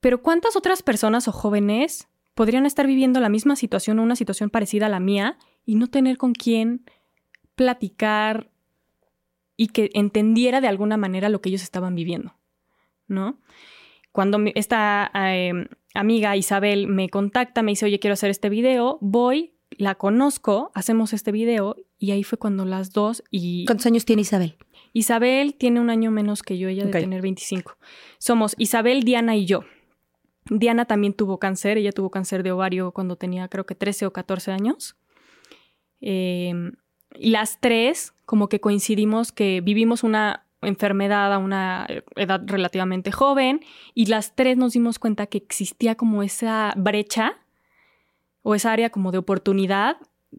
[0.00, 4.50] Pero ¿cuántas otras personas o jóvenes podrían estar viviendo la misma situación o una situación
[4.50, 6.84] parecida a la mía y no tener con quién
[7.54, 8.50] platicar
[9.56, 12.34] y que entendiera de alguna manera lo que ellos estaban viviendo,
[13.06, 13.38] ¿no?
[14.10, 19.54] Cuando esta em, amiga Isabel me contacta, me dice, oye, quiero hacer este video, voy,
[19.82, 23.64] la conozco, hacemos este video y ahí fue cuando las dos y...
[23.66, 24.56] ¿Cuántos años tiene Isabel?
[24.92, 27.76] Isabel tiene un año menos que yo, ella de tener 25.
[28.18, 29.64] Somos Isabel, Diana y yo.
[30.50, 34.12] Diana también tuvo cáncer, ella tuvo cáncer de ovario cuando tenía creo que 13 o
[34.12, 34.96] 14 años.
[36.00, 36.72] Em,
[37.18, 43.60] y las tres como que coincidimos que vivimos una enfermedad a una edad relativamente joven
[43.94, 47.41] y las tres nos dimos cuenta que existía como esa brecha
[48.42, 49.96] o esa área como de oportunidad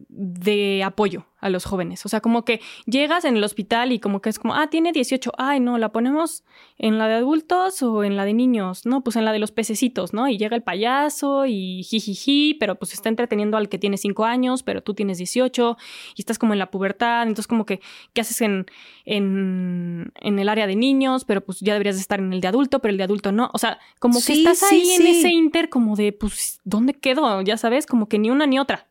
[0.08, 2.04] de apoyo a los jóvenes.
[2.06, 4.92] O sea, como que llegas en el hospital y como que es como, ah, tiene
[4.92, 6.42] 18, ay, no, la ponemos
[6.78, 9.52] en la de adultos o en la de niños, no, pues en la de los
[9.52, 10.26] pececitos, ¿no?
[10.26, 14.62] Y llega el payaso y jijiji, pero pues está entreteniendo al que tiene 5 años,
[14.62, 15.76] pero tú tienes 18
[16.16, 17.80] y estás como en la pubertad, entonces como que,
[18.14, 18.66] ¿qué haces en,
[19.04, 21.24] en, en el área de niños?
[21.24, 23.50] Pero pues ya deberías estar en el de adulto, pero el de adulto no.
[23.52, 27.42] O sea, como que estás ahí en ese inter como de, pues, ¿dónde quedo?
[27.42, 28.88] Ya sabes, como que ni una ni otra.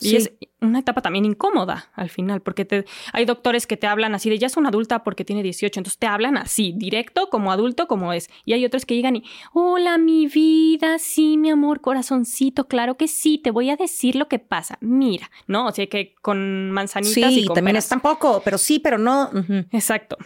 [0.00, 4.14] Y es una etapa también incómoda al final, porque te, hay doctores que te hablan
[4.14, 7.50] así de ya es una adulta porque tiene 18, entonces te hablan así, directo, como
[7.50, 8.30] adulto, como es.
[8.44, 13.08] Y hay otros que llegan y, hola, mi vida, sí, mi amor, corazoncito, claro que
[13.08, 14.78] sí, te voy a decir lo que pasa.
[14.80, 15.66] Mira, ¿no?
[15.66, 19.30] O sea, que con manzanitas sí, y también es tampoco, pero sí, pero no.
[19.72, 20.16] Exacto.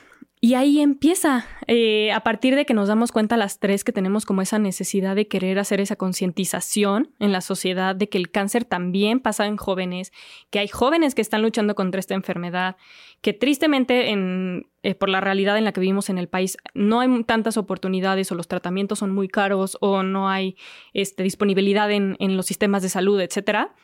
[0.44, 4.26] Y ahí empieza, eh, a partir de que nos damos cuenta las tres que tenemos
[4.26, 8.64] como esa necesidad de querer hacer esa concientización en la sociedad de que el cáncer
[8.64, 10.12] también pasa en jóvenes,
[10.50, 12.76] que hay jóvenes que están luchando contra esta enfermedad,
[13.20, 16.98] que tristemente en, eh, por la realidad en la que vivimos en el país no
[16.98, 20.56] hay tantas oportunidades o los tratamientos son muy caros o no hay
[20.92, 23.76] este, disponibilidad en, en los sistemas de salud, etcétera,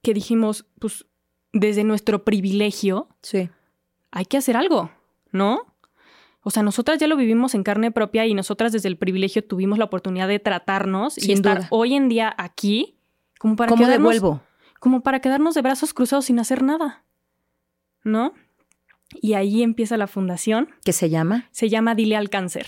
[0.00, 1.04] que dijimos, pues
[1.52, 3.50] desde nuestro privilegio, sí.
[4.10, 4.90] hay que hacer algo.
[5.32, 5.76] ¿No?
[6.42, 9.78] O sea, nosotras ya lo vivimos en carne propia y nosotras desde el privilegio tuvimos
[9.78, 11.68] la oportunidad de tratarnos y estar duda.
[11.70, 13.00] hoy en día aquí
[13.38, 14.42] como para ¿Cómo quedarnos devuelvo?
[14.78, 17.04] como para quedarnos de brazos cruzados sin hacer nada.
[18.04, 18.32] ¿No?
[19.10, 20.68] Y ahí empieza la fundación.
[20.84, 21.48] ¿Qué se llama?
[21.50, 22.66] Se llama Dile al Cáncer.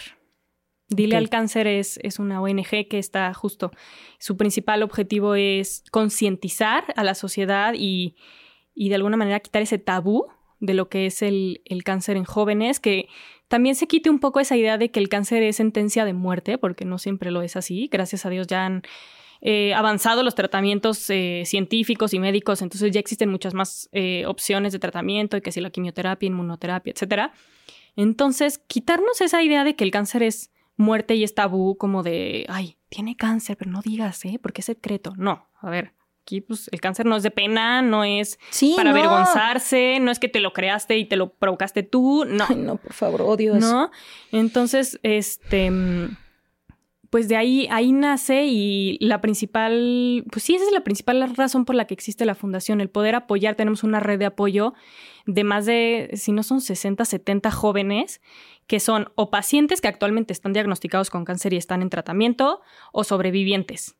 [0.88, 3.70] Dile al Cáncer es, es una ONG que está justo.
[4.18, 8.16] Su principal objetivo es concientizar a la sociedad y,
[8.74, 10.26] y de alguna manera quitar ese tabú
[10.61, 13.09] de lo que es el, el cáncer en jóvenes, que
[13.48, 16.59] también se quite un poco esa idea de que el cáncer es sentencia de muerte,
[16.59, 17.88] porque no siempre lo es así.
[17.90, 18.82] Gracias a Dios ya han
[19.40, 24.72] eh, avanzado los tratamientos eh, científicos y médicos, entonces ya existen muchas más eh, opciones
[24.72, 27.32] de tratamiento, y que si la quimioterapia, inmunoterapia, etcétera.
[27.96, 32.46] Entonces, quitarnos esa idea de que el cáncer es muerte y es tabú, como de,
[32.48, 34.38] ay, tiene cáncer, pero no digas, ¿eh?
[34.40, 35.14] Porque es secreto.
[35.16, 35.92] No, a ver,
[36.28, 38.98] aquí pues el cáncer no es de pena, no es Sí, para no.
[38.98, 42.44] avergonzarse, no es que te lo creaste y te lo provocaste tú, no.
[42.48, 43.72] Ay, no, por favor, odio eso.
[43.72, 43.90] ¿No?
[44.30, 45.72] Entonces, este,
[47.08, 51.64] pues de ahí, ahí nace y la principal, pues sí, esa es la principal razón
[51.64, 53.54] por la que existe la fundación, el poder apoyar.
[53.54, 54.74] Tenemos una red de apoyo
[55.24, 58.20] de más de, si no son 60, 70 jóvenes
[58.66, 62.60] que son o pacientes que actualmente están diagnosticados con cáncer y están en tratamiento
[62.92, 63.96] o sobrevivientes.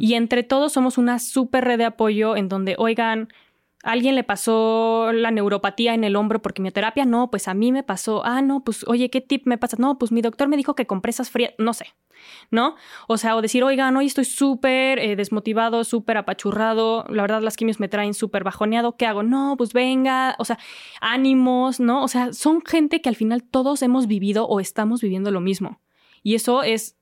[0.00, 3.28] Y entre todos somos una súper red de apoyo en donde, oigan,
[3.82, 7.04] ¿a alguien le pasó la neuropatía en el hombro por quimioterapia?
[7.04, 8.24] No, pues a mí me pasó.
[8.24, 9.76] Ah, no, pues oye, ¿qué tip me pasa?
[9.78, 11.86] No, pues mi doctor me dijo que compresas frías, no sé,
[12.50, 12.74] ¿no?
[13.06, 17.56] O sea, o decir, oigan, hoy estoy súper eh, desmotivado, súper apachurrado, la verdad las
[17.56, 19.22] quimios me traen súper bajoneado, ¿qué hago?
[19.22, 20.58] No, pues venga, o sea,
[21.00, 22.02] ánimos, ¿no?
[22.02, 25.80] O sea, son gente que al final todos hemos vivido o estamos viviendo lo mismo.
[26.22, 26.97] Y eso es,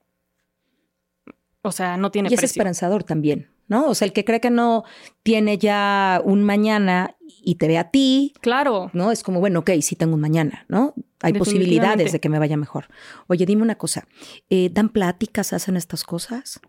[1.67, 3.87] o sea, no tiene Y es esperanzador también, ¿no?
[3.87, 4.83] O sea, el que cree que no
[5.23, 8.89] tiene ya un mañana y te ve a ti, Claro.
[8.93, 9.11] ¿no?
[9.11, 10.93] Es como, bueno, ok, sí tengo un mañana, ¿no?
[11.21, 12.87] Hay posibilidades de que me vaya mejor.
[13.27, 14.07] Oye, dime una cosa,
[14.49, 16.59] eh, ¿dan pláticas, hacen estas cosas?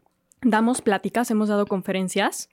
[0.43, 2.49] Damos pláticas, hemos dado conferencias.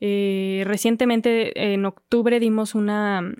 [0.00, 3.34] Eh, recientemente, en octubre, dimos una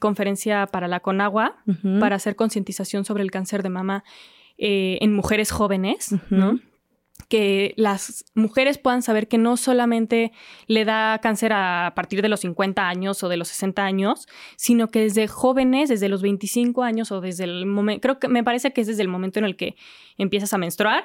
[0.00, 1.56] conferencia para la Conagua
[2.00, 4.04] para hacer concientización sobre el cáncer de mama
[4.58, 6.14] eh, en mujeres jóvenes.
[6.30, 6.58] ¿no?
[7.28, 10.32] Que las mujeres puedan saber que no solamente
[10.66, 14.88] le da cáncer a partir de los 50 años o de los 60 años, sino
[14.88, 18.72] que desde jóvenes, desde los 25 años o desde el momento, creo que me parece
[18.72, 19.76] que es desde el momento en el que
[20.18, 21.04] empiezas a menstruar,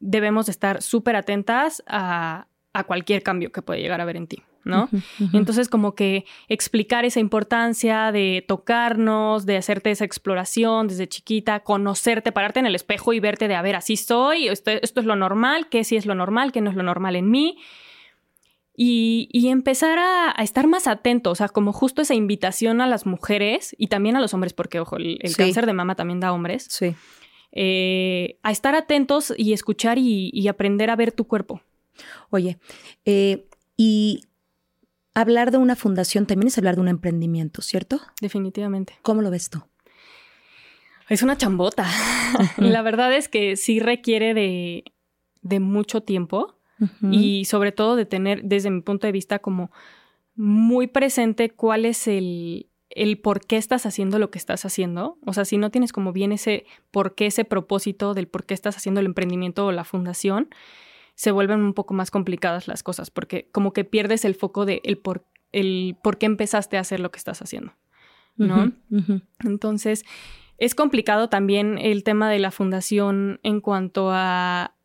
[0.00, 4.26] debemos de estar súper atentas a, a cualquier cambio que puede llegar a haber en
[4.26, 4.88] ti, ¿no?
[5.32, 12.32] Entonces, como que explicar esa importancia de tocarnos, de hacerte esa exploración desde chiquita, conocerte,
[12.32, 15.16] pararte en el espejo y verte de, a ver, así soy, esto, esto es lo
[15.16, 17.58] normal, qué sí es lo normal, qué no es lo normal en mí.
[18.80, 22.86] Y, y empezar a, a estar más atento, o sea, como justo esa invitación a
[22.86, 25.36] las mujeres y también a los hombres, porque, ojo, el, el Sí.
[25.36, 26.94] cáncer de mama también da hombres, Sí.
[27.50, 31.60] eh, a estar atentos y escuchar y, y aprender a ver tu cuerpo.
[32.30, 32.58] Oye,
[33.04, 34.20] eh, y
[35.20, 38.00] hablar de una fundación también es hablar de un emprendimiento, ¿cierto?
[38.20, 38.94] Definitivamente.
[39.02, 39.62] ¿Cómo lo ves tú?
[41.08, 41.86] Es una chambota.
[42.58, 44.84] La verdad es que sí requiere de,
[45.42, 46.54] de mucho tiempo
[47.02, 49.72] y sobre todo de tener, desde mi punto de vista, como
[50.36, 55.18] muy presente cuál es el, el por qué estás haciendo lo que estás haciendo.
[55.26, 58.54] O sea, si no tienes como bien ese por qué, ese propósito del por qué
[58.54, 60.50] estás haciendo el emprendimiento o la fundación,
[61.18, 64.80] se vuelven un poco más complicadas las cosas, porque como que pierdes el foco de
[64.84, 67.72] el por, el por qué empezaste a hacer lo que estás haciendo.
[68.36, 68.70] ¿no?
[69.44, 70.04] Entonces,
[70.58, 74.76] es complicado también el tema de la fundación en cuanto a,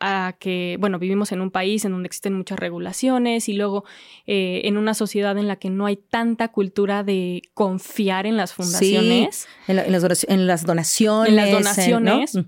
[0.00, 3.84] a que, bueno, vivimos en un país en donde existen muchas regulaciones y luego
[4.26, 8.54] eh, en una sociedad en la que no hay tanta cultura de confiar en las
[8.54, 9.46] fundaciones.
[9.68, 11.28] En, la- en las, donaci- en las donaciones.
[11.28, 11.58] En las ¿no?
[11.58, 12.38] donaciones.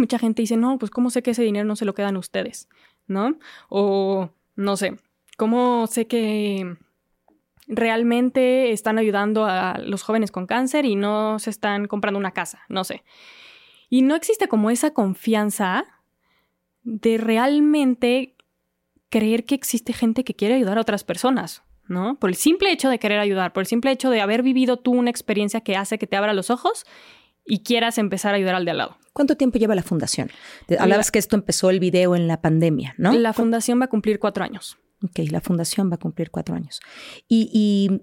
[0.00, 2.70] Mucha gente dice, no, pues ¿cómo sé que ese dinero no se lo quedan ustedes?
[3.06, 3.38] ¿No?
[3.68, 4.96] O, no sé,
[5.36, 6.78] ¿cómo sé que
[7.66, 12.62] realmente están ayudando a los jóvenes con cáncer y no se están comprando una casa?
[12.70, 13.04] No sé.
[13.90, 15.84] Y no existe como esa confianza
[16.82, 18.36] de realmente
[19.10, 22.18] creer que existe gente que quiere ayudar a otras personas, ¿no?
[22.18, 24.92] Por el simple hecho de querer ayudar, por el simple hecho de haber vivido tú
[24.92, 26.86] una experiencia que hace que te abra los ojos
[27.44, 28.96] y quieras empezar a ayudar al de al lado.
[29.12, 30.30] ¿Cuánto tiempo lleva la fundación?
[30.78, 33.12] Hablabas que esto empezó el video en la pandemia, ¿no?
[33.12, 34.78] La fundación va a cumplir cuatro años.
[35.02, 36.80] Ok, la fundación va a cumplir cuatro años.
[37.26, 38.02] Y, y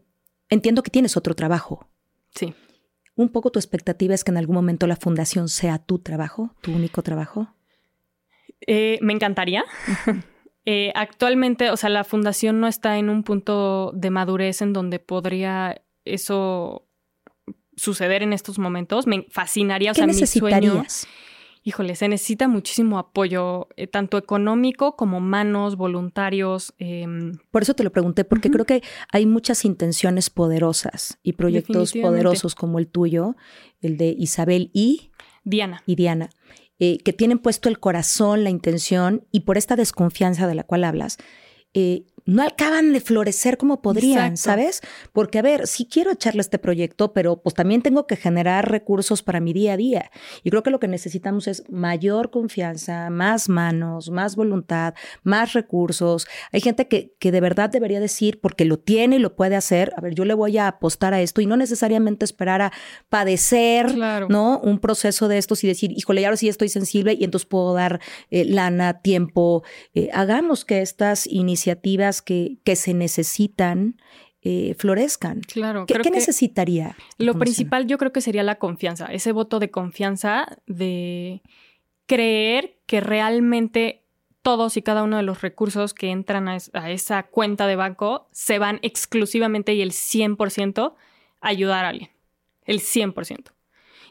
[0.50, 1.88] entiendo que tienes otro trabajo.
[2.36, 2.54] Sí.
[3.16, 6.72] Un poco tu expectativa es que en algún momento la fundación sea tu trabajo, tu
[6.72, 7.48] único trabajo.
[8.66, 9.64] Eh, me encantaría.
[10.70, 15.00] Eh, actualmente, o sea, la fundación no está en un punto de madurez en donde
[15.00, 16.87] podría eso
[17.78, 19.08] suceder en estos momentos.
[19.08, 21.08] Me fascinaría, o ¿Qué sea, mi sueño- necesitarías?
[21.64, 26.74] Híjole, se necesita muchísimo apoyo, eh, tanto económico como manos, voluntarios.
[26.80, 31.92] em, Por eso te lo pregunté, porque creo que hay muchas intenciones poderosas y proyectos
[31.94, 33.36] poderosos como el tuyo,
[33.82, 35.12] el de Isabel y,
[35.44, 35.84] Diana.
[35.86, 36.30] y Diana,
[36.80, 40.86] eh, que tienen puesto el corazón, la intención y por esta desconfianza de la cual
[40.86, 41.18] hablas,
[41.74, 44.62] eh, no acaban de florecer como podrían, Exacto.
[44.62, 44.82] ¿sabes?
[45.14, 49.24] Porque, a ver, sí quiero echarle este proyecto, pero pues también tengo que generar recursos
[49.24, 50.12] para mi día a día.
[50.44, 56.28] Y creo que lo que necesitamos es mayor confianza, más manos, más voluntad, más recursos.
[56.52, 59.94] Hay gente que, que de verdad debería decir, porque lo tiene y lo puede hacer,
[59.96, 62.72] a ver, yo le voy a apostar a esto y no necesariamente esperar a
[63.10, 64.28] padecer, Claro.
[64.30, 64.60] ¿no?
[64.60, 68.02] Un proceso de estos y decir, híjole, ahora sí estoy sensible y entonces puedo dar
[68.32, 69.64] eh, lana, tiempo.
[69.94, 74.00] Eh, hagamos que estas iniciativas que, que se necesitan
[74.42, 75.42] eh, florezcan.
[75.42, 76.96] Claro, ¿Qué, creo qué que necesitaría?
[77.18, 81.42] lo principal yo creo que sería la confianza, ese voto de confianza de
[82.06, 84.04] creer que realmente
[84.42, 87.76] todos y cada uno de los recursos que entran a, es- a esa cuenta de
[87.76, 90.94] banco se van exclusivamente y el 100%
[91.42, 92.12] a ayudar a alguien.
[92.64, 93.52] El 100%.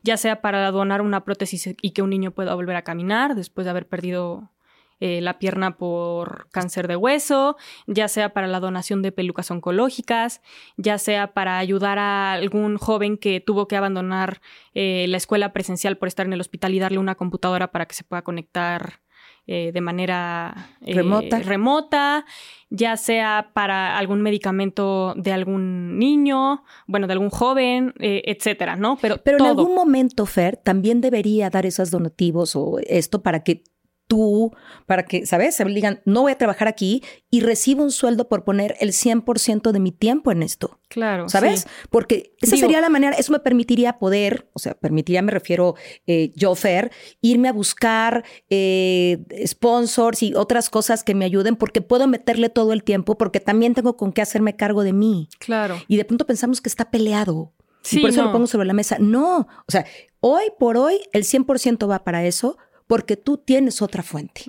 [0.02, 3.64] Ya sea para donar una prótesis y que un niño pueda volver a caminar después
[3.64, 4.50] de haber perdido
[4.98, 10.40] eh, la pierna por cáncer de hueso, ya sea para la donación de pelucas oncológicas,
[10.78, 14.40] ya sea para ayudar a algún joven que tuvo que abandonar
[14.72, 17.94] eh, la escuela presencial por estar en el hospital y darle una computadora para que
[17.94, 19.00] se pueda conectar
[19.46, 21.40] eh, de manera Remota.
[21.40, 22.24] remota,
[22.70, 28.96] ya sea para algún medicamento de algún niño, bueno, de algún joven, etcétera, ¿no?
[29.00, 33.62] Pero, Pero en algún momento, Fer, también debería dar esos donativos o esto para que
[34.06, 34.52] tú,
[34.86, 35.54] para que, ¿sabes?
[35.56, 39.72] Se digan, no voy a trabajar aquí y recibo un sueldo por poner el 100%
[39.72, 41.62] de mi tiempo en esto, Claro, ¿sabes?
[41.62, 41.68] sí.
[41.90, 45.74] Porque esa Digo- sería la manera, eso me permitiría poder, o sea, permitiría, me refiero
[46.06, 46.90] eh, yo, Fer,
[47.20, 52.72] irme a buscar eh, sponsors y otras cosas que me ayuden porque puedo meterle todo
[52.72, 55.28] el tiempo porque también tengo con qué hacerme cargo de mí.
[55.38, 55.76] Claro.
[55.88, 57.52] Y de pronto pensamos que está peleado.
[57.82, 58.26] Sí, y por eso no.
[58.28, 58.96] lo pongo sobre la mesa.
[58.98, 59.86] No, o sea,
[60.20, 64.42] hoy por hoy el 100% va para eso porque tú tienes otra fuente.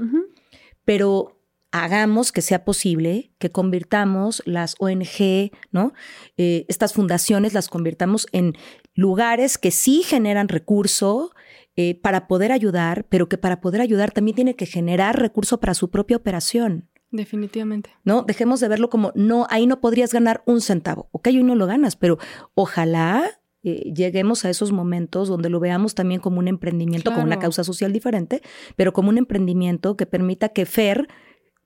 [0.86, 1.38] Pero
[1.72, 5.94] hagamos que sea posible que convirtamos las ONG, ¿no?
[6.38, 8.54] Eh, estas fundaciones las convirtamos en
[8.96, 11.32] lugares que sí generan recurso
[11.76, 15.74] eh, para poder ayudar, pero que para poder ayudar también tiene que generar recurso para
[15.74, 16.90] su propia operación.
[17.12, 17.90] Definitivamente.
[18.04, 18.24] ¿no?
[18.24, 21.08] Dejemos de verlo como, no, ahí no podrías ganar un centavo.
[21.12, 22.18] Ok, hoy no lo ganas, pero
[22.54, 27.36] ojalá eh, lleguemos a esos momentos donde lo veamos también como un emprendimiento, como una
[27.36, 27.42] Claro.
[27.48, 28.42] causa social diferente,
[28.76, 31.08] pero como un emprendimiento que permita que Fer,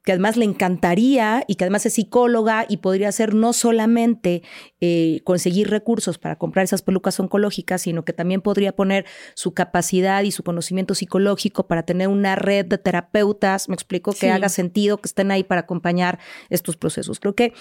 [0.04, 4.42] que además le encantaría y que además es psicóloga y podría hacer no solamente
[4.80, 10.24] eh, conseguir recursos para comprar esas pelucas oncológicas, sino que también podría poner su capacidad
[10.24, 14.28] y su conocimiento psicológico para tener una red de terapeutas, me explico, que Sí.
[14.30, 16.18] haga sentido, que estén ahí para acompañar
[16.50, 17.20] estos procesos.
[17.20, 17.54] Creo que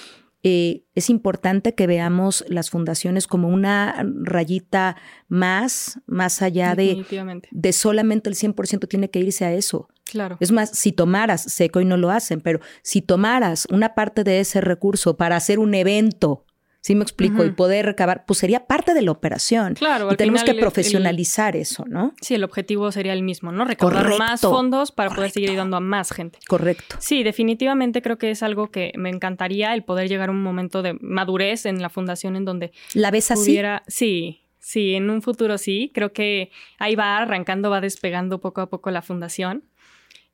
[0.42, 4.96] eh, es importante que veamos las fundaciones como una rayita
[5.28, 7.04] más, más allá de,
[7.50, 9.88] de solamente el 100% tiene que irse a eso.
[10.04, 10.38] Claro.
[10.40, 14.24] Es más, si tomaras, sé que hoy no lo hacen, pero si tomaras una parte
[14.24, 16.46] de ese recurso para hacer un evento,
[16.80, 17.36] ¿sí me explico?
[17.36, 17.44] Ujú.
[17.44, 19.74] Y poder recabar, pues sería parte de la operación.
[19.74, 22.14] Claro, y al tenemos final que el- el- profesionalizar eso, ¿no?
[22.20, 23.64] Sí, el objetivo sería el mismo, ¿no?
[23.64, 24.18] Recaudar Correcto.
[24.24, 26.38] más fondos para poder seguir ayudando a más gente.
[26.48, 26.96] Correcto.
[26.98, 30.82] Sí, definitivamente creo que es algo que me encantaría el poder llegar a un momento
[30.82, 33.40] de madurez en la fundación en donde ¿La ves así?
[33.50, 38.60] pudiera, sí, sí, en un futuro sí, creo que ahí va arrancando, va despegando poco
[38.60, 39.64] a poco la fundación.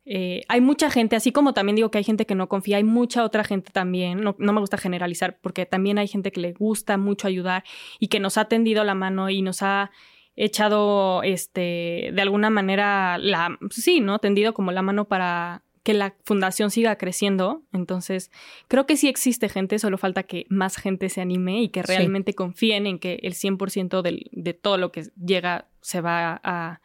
[0.09, 2.85] Eh, hay mucha gente, así como también digo que hay gente que no confía, hay
[2.85, 6.53] mucha otra gente también, no, no me gusta generalizar, porque también hay gente que le
[6.53, 7.65] gusta mucho ayudar
[7.99, 9.91] y que nos ha tendido la mano y nos ha
[10.37, 14.19] echado, este, de alguna manera, la, sí, ¿no?
[14.21, 17.63] Tendido como la mano para que la fundación siga creciendo.
[17.73, 18.31] Entonces,
[18.69, 21.87] creo que sí existe gente, solo falta que más gente se anime y que Sí.
[21.89, 26.81] realmente confíen en que el 100% del, de todo lo que llega se va a,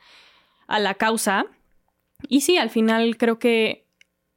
[0.68, 1.46] a la causa.
[2.28, 3.86] Y sí, al final creo que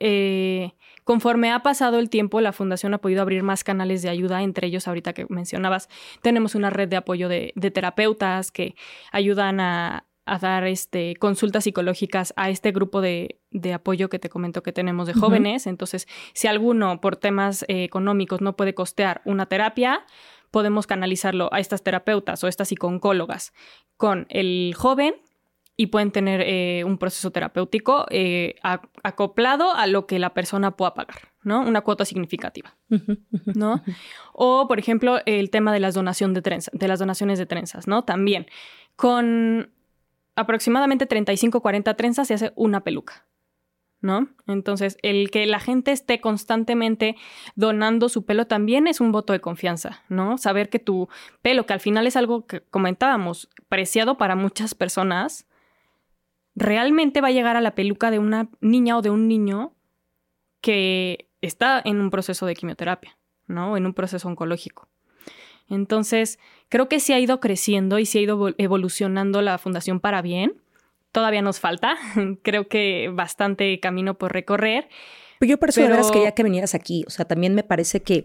[0.00, 0.72] eh,
[1.04, 4.66] conforme ha pasado el tiempo, la fundación ha podido abrir más canales de ayuda, entre
[4.66, 5.88] ellos ahorita que mencionabas,
[6.22, 8.74] tenemos una red de apoyo de, de terapeutas que
[9.12, 14.30] ayudan a, a dar este, consultas psicológicas a este grupo de, de apoyo que te
[14.30, 15.66] comento que tenemos de jóvenes.
[15.66, 20.06] Entonces, si alguno por temas eh, económicos no puede costear una terapia,
[20.50, 23.52] podemos canalizarlo a estas terapeutas o estas psicooncólogas
[23.96, 25.14] con el joven
[25.76, 30.70] y pueden tener eh, un proceso terapéutico eh, a- acoplado a lo que la persona
[30.76, 31.62] pueda pagar, ¿no?
[31.62, 32.76] Una cuota significativa,
[33.54, 33.82] ¿no?
[34.32, 36.40] O, por ejemplo, el tema de las, donación de,
[36.72, 38.04] de las donaciones de trenzas, ¿no?
[38.04, 38.46] También,
[38.94, 39.72] con
[40.36, 43.26] aproximadamente 35 40 trenzas se hace una peluca,
[44.00, 44.28] ¿no?
[44.46, 47.16] Entonces, el que la gente esté constantemente
[47.56, 50.38] donando su pelo también es un voto de confianza, ¿no?
[50.38, 51.08] Saber que tu
[51.42, 55.46] pelo, que al final es algo que comentábamos, preciado para muchas personas,
[56.54, 59.74] realmente va a llegar a la peluca de una niña o de un niño
[60.60, 63.76] que está en un proceso de quimioterapia, ¿no?
[63.76, 64.88] En un proceso oncológico.
[65.68, 66.38] Entonces,
[66.68, 70.54] creo que sí ha ido creciendo y sí ha ido evolucionando la fundación para bien.
[71.12, 71.96] Todavía nos falta,
[72.42, 74.88] creo que bastante camino por recorrer.
[75.38, 75.96] Pues yo por eso pero...
[75.96, 77.04] de quería que vinieras aquí.
[77.06, 78.24] O sea, también me parece que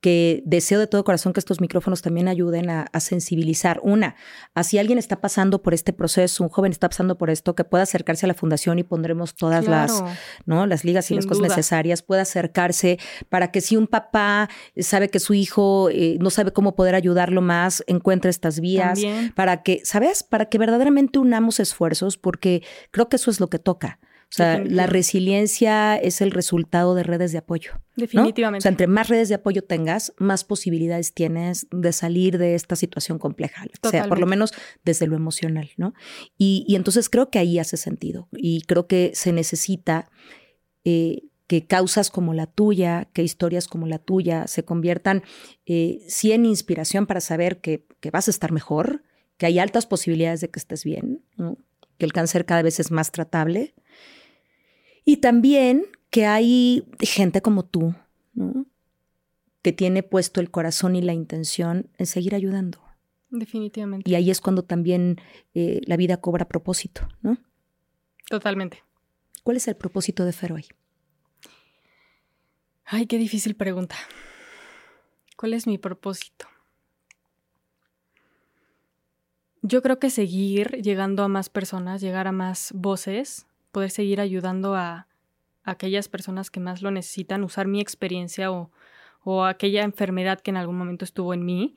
[0.00, 3.80] que deseo de todo corazón que estos micrófonos también ayuden a, sensibilizar.
[3.82, 4.16] Una,
[4.54, 7.64] a si alguien está pasando por este proceso, un joven está pasando por esto, que
[7.64, 10.02] pueda acercarse a la fundación y pondremos todas las,
[10.44, 10.66] ¿no?
[10.66, 15.20] las ligas y las cosas necesarias, pueda acercarse para que si un papá sabe que
[15.20, 19.00] su hijo eh, no sabe cómo poder ayudarlo más, encuentre estas vías,
[19.34, 20.22] para que, ¿sabes?
[20.22, 23.98] Para que verdaderamente unamos esfuerzos, porque creo que eso es lo que toca.
[24.28, 27.80] O sea, la resiliencia es el resultado de redes de apoyo.
[27.94, 28.58] Definitivamente.
[28.58, 32.74] O sea, entre más redes de apoyo tengas, más posibilidades tienes de salir de esta
[32.76, 33.64] situación compleja.
[33.82, 34.52] O sea, por lo menos
[34.84, 35.94] desde lo emocional, ¿no?
[36.36, 38.28] Y, entonces creo que ahí hace sentido.
[38.32, 40.10] Y creo que se necesita
[40.84, 45.22] eh, que causas como la tuya, que historias como la tuya se conviertan,
[45.66, 49.04] eh, sí, en inspiración para saber que, que, vas a estar mejor,
[49.38, 51.22] que hay altas posibilidades de que estés bien,
[51.96, 53.74] que el cáncer cada vez es más tratable
[55.06, 57.94] y también que hay gente como tú,
[59.62, 62.82] que tiene puesto el corazón y la intención en seguir ayudando.
[63.30, 64.10] Definitivamente.
[64.10, 65.16] Y ahí es cuando también
[65.54, 67.38] eh, la vida cobra propósito, ¿no?
[68.28, 68.82] Totalmente.
[69.44, 70.66] ¿Cuál es el propósito de Fer hoy?
[72.84, 73.96] Ay, qué difícil pregunta.
[75.36, 76.48] ¿Cuál es mi propósito?
[79.62, 83.46] Yo creo que seguir llegando a más personas, llegar a más voces,
[83.76, 85.06] poder seguir ayudando a,
[85.62, 88.70] aquellas personas que más lo necesitan, usar mi experiencia o,
[89.44, 91.76] aquella enfermedad que en algún momento estuvo en mí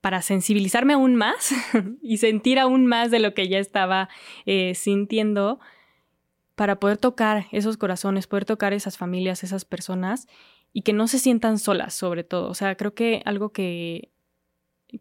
[0.00, 1.52] para sensibilizarme aún más
[2.00, 4.08] y sentir aún más de lo que ya estaba
[4.46, 5.60] eh, sintiendo,
[6.54, 10.26] para poder tocar esos corazones, poder tocar esas familias, esas personas
[10.72, 12.48] y que no se sientan solas, sobre todo.
[12.48, 14.10] O sea, creo que algo que,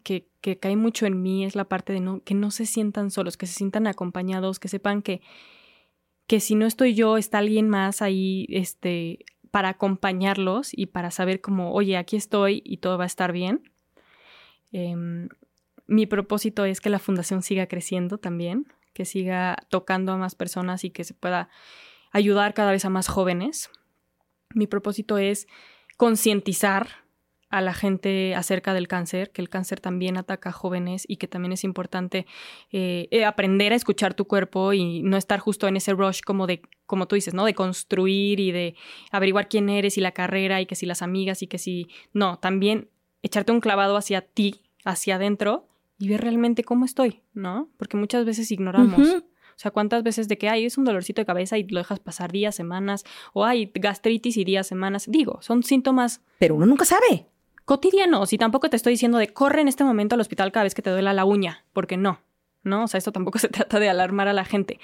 [0.03, 3.09] que, que cae mucho en mí es la parte de no, que no se sientan
[3.09, 5.21] solos, que se sientan acompañados, que sepan que,
[6.31, 11.41] que si no estoy yo, está alguien más ahí, este, para acompañarlos y para saber
[11.41, 13.69] como, oye, aquí estoy y todo va a estar bien.
[14.71, 15.27] Em,
[15.87, 20.85] mi propósito es que la fundación siga creciendo también, que siga tocando a más personas
[20.85, 21.49] y que se pueda
[22.13, 23.69] ayudar cada vez a más jóvenes.
[24.55, 25.49] Mi propósito es
[25.97, 26.87] concientizar
[27.51, 31.27] a la gente acerca del cáncer, que el cáncer también ataca a jóvenes y que
[31.27, 32.25] también es importante
[32.71, 36.47] eh, eh, aprender a escuchar tu cuerpo y no estar justo en ese rush como
[36.47, 37.43] de, como tú dices, ¿no?
[37.43, 38.75] De construir y de
[39.11, 42.39] averiguar quién eres y la carrera y que si las amigas y que si, no,
[42.39, 42.89] también
[43.21, 45.67] echarte un clavado hacia ti, hacia adentro
[45.99, 47.69] y ver realmente cómo estoy, ¿no?
[47.77, 49.07] Porque muchas veces ignoramos.
[49.07, 51.99] O sea, ¿cuántas veces de que hay es un dolorcito de cabeza y lo dejas
[51.99, 53.03] pasar días, semanas?
[53.33, 55.05] O hay gastritis y días, semanas.
[55.07, 56.21] Digo, son síntomas.
[56.39, 57.27] Pero uno nunca sabe
[57.71, 60.75] cotidianos y tampoco te estoy diciendo de corre en este momento al hospital cada vez
[60.75, 62.19] que te duela la uña, porque no,
[62.63, 62.83] ¿no?
[62.83, 64.77] O sea, esto tampoco se trata de alarmar a la gente.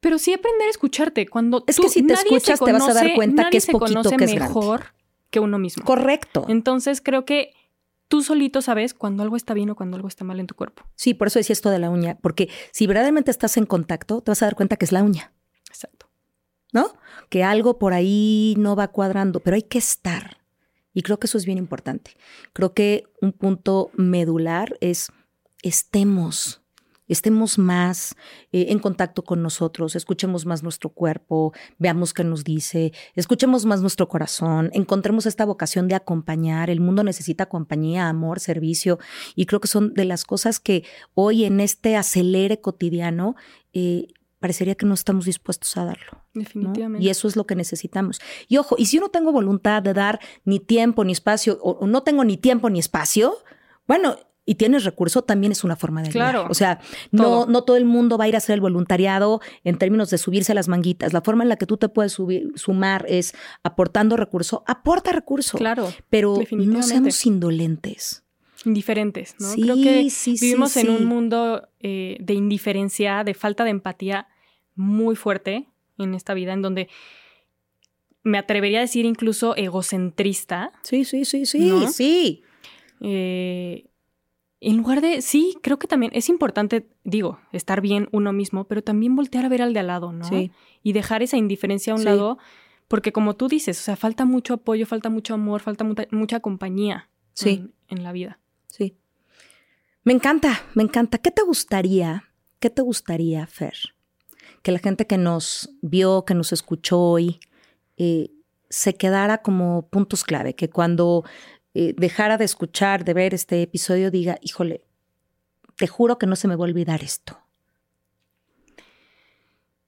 [0.00, 1.28] Pero sí aprender a escucharte.
[1.28, 4.24] Cuando es que si te escuchas te vas a dar cuenta que es poquito que
[4.24, 4.86] es mejor
[5.30, 5.84] que uno mismo.
[5.84, 6.46] Correcto.
[6.48, 7.52] Entonces creo que
[8.08, 10.82] tú solito sabes cuando algo está bien o cuando algo está mal en tu cuerpo.
[10.96, 14.32] Sí, por eso decía esto de la uña, porque si verdaderamente estás en contacto, te
[14.32, 15.32] vas a dar cuenta que es la uña.
[15.68, 16.08] Exacto.
[16.72, 16.92] ¿No?
[17.28, 20.39] Que algo por ahí no va cuadrando, pero hay que estar.
[20.92, 22.16] Y creo que eso es bien importante.
[22.52, 25.12] Creo que un punto medular es
[25.62, 26.62] estemos,
[27.06, 28.14] estemos más
[28.52, 33.80] eh, en contacto con nosotros, escuchemos más nuestro cuerpo, veamos qué nos dice, escuchemos más
[33.80, 36.70] nuestro corazón, encontremos esta vocación de acompañar.
[36.70, 38.98] El mundo necesita compañía, amor, servicio
[39.34, 40.84] y creo que son de las cosas que
[41.14, 43.34] hoy en este acelere cotidiano
[43.72, 44.08] eh,
[44.40, 46.24] parecería que no estamos dispuestos a darlo.
[46.34, 47.04] Definitivamente.
[47.04, 48.20] Y eso es lo que necesitamos.
[48.48, 51.86] Y ojo, y si yo no tengo voluntad de dar ni tiempo ni espacio, o,
[51.86, 53.36] no tengo ni tiempo ni espacio,
[53.86, 54.16] bueno,
[54.46, 56.46] y tienes recurso, también es una forma de Claro.
[56.50, 56.80] O sea,
[57.12, 60.18] no, no todo el mundo va a ir a hacer el voluntariado en términos de
[60.18, 61.12] subirse a las manguitas.
[61.12, 64.64] La forma en la que tú te puedes subir, sumar es aportando recurso.
[64.66, 65.58] Aporta recurso.
[65.58, 65.92] Claro.
[66.08, 68.19] Pero no seamos indolentes
[68.64, 69.52] indiferentes, ¿no?
[69.54, 74.28] Creo que vivimos en un mundo eh, de indiferencia, de falta de empatía
[74.74, 75.66] muy fuerte
[75.98, 76.88] en esta vida, en donde
[78.22, 80.72] me atrevería a decir incluso egocentrista.
[80.82, 82.42] Sí, sí, sí, sí, sí.
[83.00, 83.86] Eh,
[84.60, 88.82] en lugar de, sí, creo que también es importante, digo, estar bien uno mismo, pero
[88.82, 90.26] también voltear a ver al de al lado, ¿no?
[90.26, 90.52] Sí.
[90.82, 92.36] Y dejar esa indiferencia a un lado,
[92.86, 97.08] porque como tú dices, o sea, falta mucho apoyo, falta mucho amor, falta mucha, compañía
[97.32, 97.70] sí.
[97.88, 98.38] en, la vida.
[98.70, 98.96] Sí.
[100.04, 101.18] Me encanta, me encanta.
[101.18, 102.24] ¿Qué te gustaría,
[102.58, 103.74] qué te gustaría, Fer?
[104.62, 107.40] Que la gente que nos vio, que nos escuchó hoy,
[107.96, 108.30] eh,
[108.68, 111.24] se quedara como puntos clave, que cuando
[111.74, 114.84] eh, dejara de escuchar, de ver este episodio, diga, híjole,
[115.76, 117.38] te juro que no se me va a olvidar esto.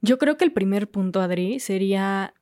[0.00, 2.34] Yo creo que el primer punto, Adri, sería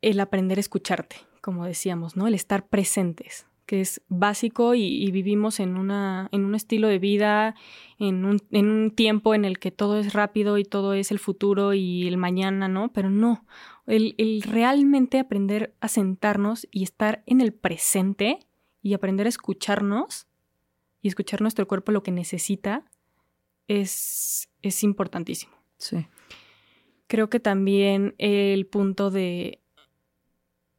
[0.00, 2.28] el aprender a escucharte, como decíamos, ¿no?
[2.28, 7.54] El estar presentes, que es básico y, vivimos en, una, en un estilo de vida,
[7.98, 11.18] en un, en un tiempo en el que todo es rápido y todo es el
[11.18, 12.92] futuro y el mañana, ¿no?
[12.92, 13.46] Pero no,
[13.86, 18.40] el, realmente aprender a sentarnos y estar en el presente
[18.82, 20.26] y aprender a escucharnos
[21.00, 22.84] y escuchar nuestro cuerpo lo que necesita
[23.68, 25.54] es, es importantísimo.
[25.78, 26.06] Sí.
[27.06, 29.61] Creo que también el punto de,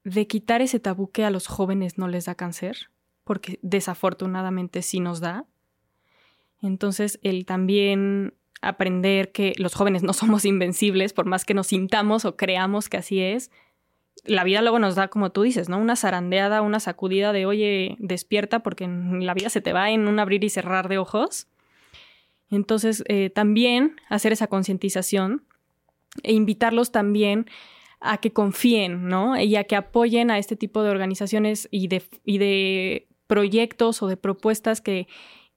[0.03, 2.89] de quitar ese tabú que a los jóvenes no les da cáncer,
[3.23, 5.45] porque desafortunadamente sí nos da.
[6.61, 12.25] Entonces, el también aprender que los jóvenes no somos invencibles, por más que nos sintamos
[12.25, 13.51] o creamos que así es.
[14.25, 15.77] La vida luego nos da, como tú dices, ¿no?
[15.77, 20.19] Una zarandeada, una sacudida de, oye, despierta, porque la vida se te va en un
[20.19, 21.47] abrir y cerrar de ojos.
[22.49, 25.43] Entonces, eh, también hacer esa concientización
[26.21, 27.47] e invitarlos también
[28.03, 29.39] a que confíen, ¿no?
[29.39, 34.07] Y a que apoyen a este tipo de organizaciones y de, y de proyectos o
[34.07, 35.07] de propuestas que,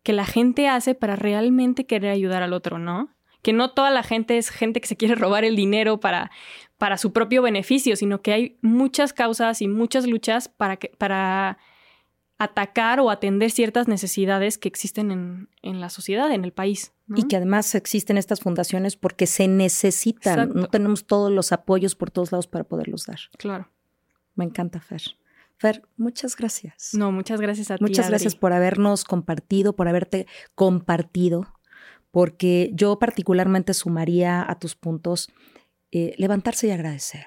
[0.03, 3.11] que la gente hace para realmente querer ayudar al otro, ¿no?
[3.43, 6.31] Que no toda la gente es gente que se quiere robar el dinero para,
[6.79, 11.59] para su propio beneficio, sino que hay muchas causas y muchas luchas para, que, para
[12.39, 16.93] atacar o atender ciertas necesidades que existen en, en la sociedad, en el país.
[17.15, 20.53] Y que además existen estas fundaciones porque se necesitan.
[20.55, 23.21] No tenemos todos los apoyos por todos lados para poderlos dar.
[23.39, 23.71] Claro.
[24.35, 25.03] Me encanta, Fer.
[25.57, 26.91] Fer, muchas gracias.
[26.93, 27.85] No, muchas gracias a ti.
[27.85, 31.47] Muchas gracias por habernos compartido, por haberte compartido,
[32.11, 35.31] porque yo particularmente sumaría a tus puntos
[35.93, 37.27] eh, levantarse y agradecer.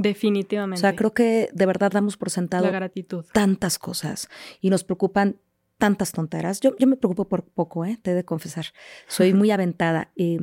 [0.00, 0.78] Definitivamente.
[0.78, 3.24] O sea, creo que de verdad damos por sentado La gratitud.
[3.32, 4.28] tantas cosas
[4.60, 5.36] y nos preocupan
[5.76, 6.60] tantas tonteras.
[6.60, 7.98] Yo, yo me preocupo por poco, ¿eh?
[8.00, 8.66] te he de confesar.
[9.06, 10.10] Soy muy aventada.
[10.16, 10.38] y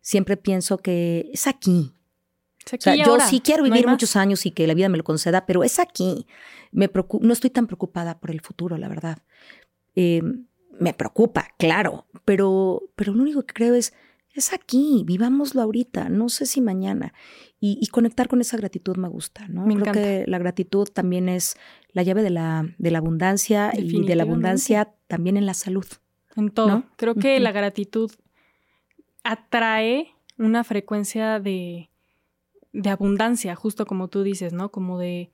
[0.00, 1.94] siempre pienso que es aquí,
[2.66, 5.46] o sea, yo sí quiero vivir muchos años y que la vida me lo conceda,
[5.46, 6.26] pero es aquí.
[6.70, 6.90] Me
[7.20, 9.18] no estoy tan preocupada por el futuro, la verdad.
[9.94, 10.46] Em,
[10.78, 13.92] me preocupa, claro, pero, pero lo único que creo es,
[14.34, 17.12] es aquí, vivámoslo ahorita, no sé si mañana.
[17.64, 19.64] Y, conectar con esa gratitud me gusta, ¿no?
[19.64, 21.56] creo que la gratitud también es
[21.92, 25.86] la llave de la, de la abundancia y de la abundancia también en la salud.
[26.34, 26.82] En todo.
[26.96, 28.10] Creo que la gratitud
[29.22, 30.08] atrae
[30.38, 31.88] una frecuencia de
[32.72, 34.70] de abundancia, justo como tú dices, ¿no?
[34.70, 35.30] Como de,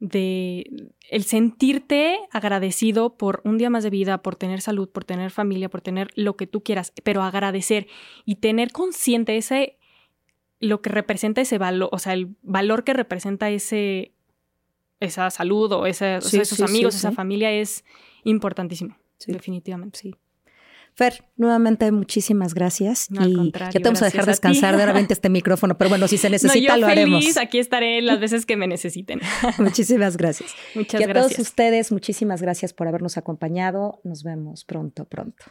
[0.00, 5.30] de el sentirte agradecido por un día más de vida, por tener salud, por tener
[5.30, 7.88] familia, por tener lo que tú quieras, pero agradecer
[8.24, 9.76] y tener consciente ese
[10.60, 14.12] lo que representa ese valor, o sea, el valor que representa ese
[15.00, 17.84] esa salud o, esos amigos, esa familia es
[18.24, 18.96] importantísimo,
[19.26, 19.98] definitivamente.
[19.98, 20.14] Sí.
[20.98, 23.06] Fer, nuevamente muchísimas gracias.
[23.08, 26.28] y ya te vamos a dejar descansar de repente este micrófono, pero bueno, si se
[26.28, 27.36] necesita lo haremos.
[27.36, 29.20] Aquí estaré las veces que me necesiten.
[29.58, 30.56] muchísimas gracias.
[30.74, 34.00] Muchas y a todos ustedes, muchísimas gracias por habernos acompañado.
[34.02, 35.44] Nos vemos pronto, pronto.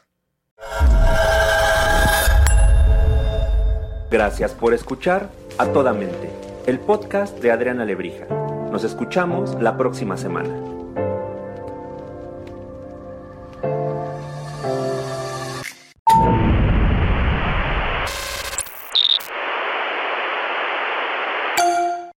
[4.12, 6.30] Gracias por escuchar A Toda Mente,
[6.66, 8.26] el podcast de Adriana Lebrija.
[8.70, 10.77] Nos escuchamos la próxima semana.